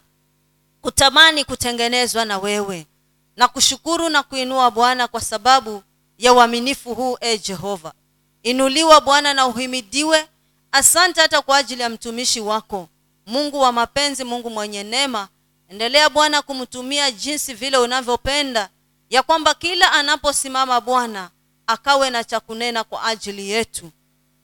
[0.82, 2.88] kutamani kutengenezwa na wewe.
[3.36, 5.84] Na kushukuru na kuinua bwana kwa sababu
[6.18, 7.94] ya uaminifu huu e jehova.
[8.44, 10.28] Inuliwa bwana na uhimidiwe
[10.72, 12.90] asante hata kwa ajili ya mtumishi wako.
[13.26, 15.28] Mungu wa mapenzi mungu mwenye neema
[15.68, 18.70] endelea bwana kumtumia jinsi vile unavyopenda
[19.10, 21.30] ya kwamba kila anaposimama bwana
[21.68, 23.92] akawe na cha kunena kwa ajili yetu.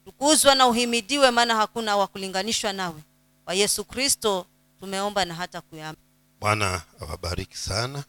[0.04, 3.02] Tukuzwa na uhimidiwe maana hakuna wa kulinganishwa nawe.
[3.44, 4.46] Kwa yesu kristo
[4.80, 5.96] tumeomba na hata kuyama
[6.40, 8.04] bwana awabariki sana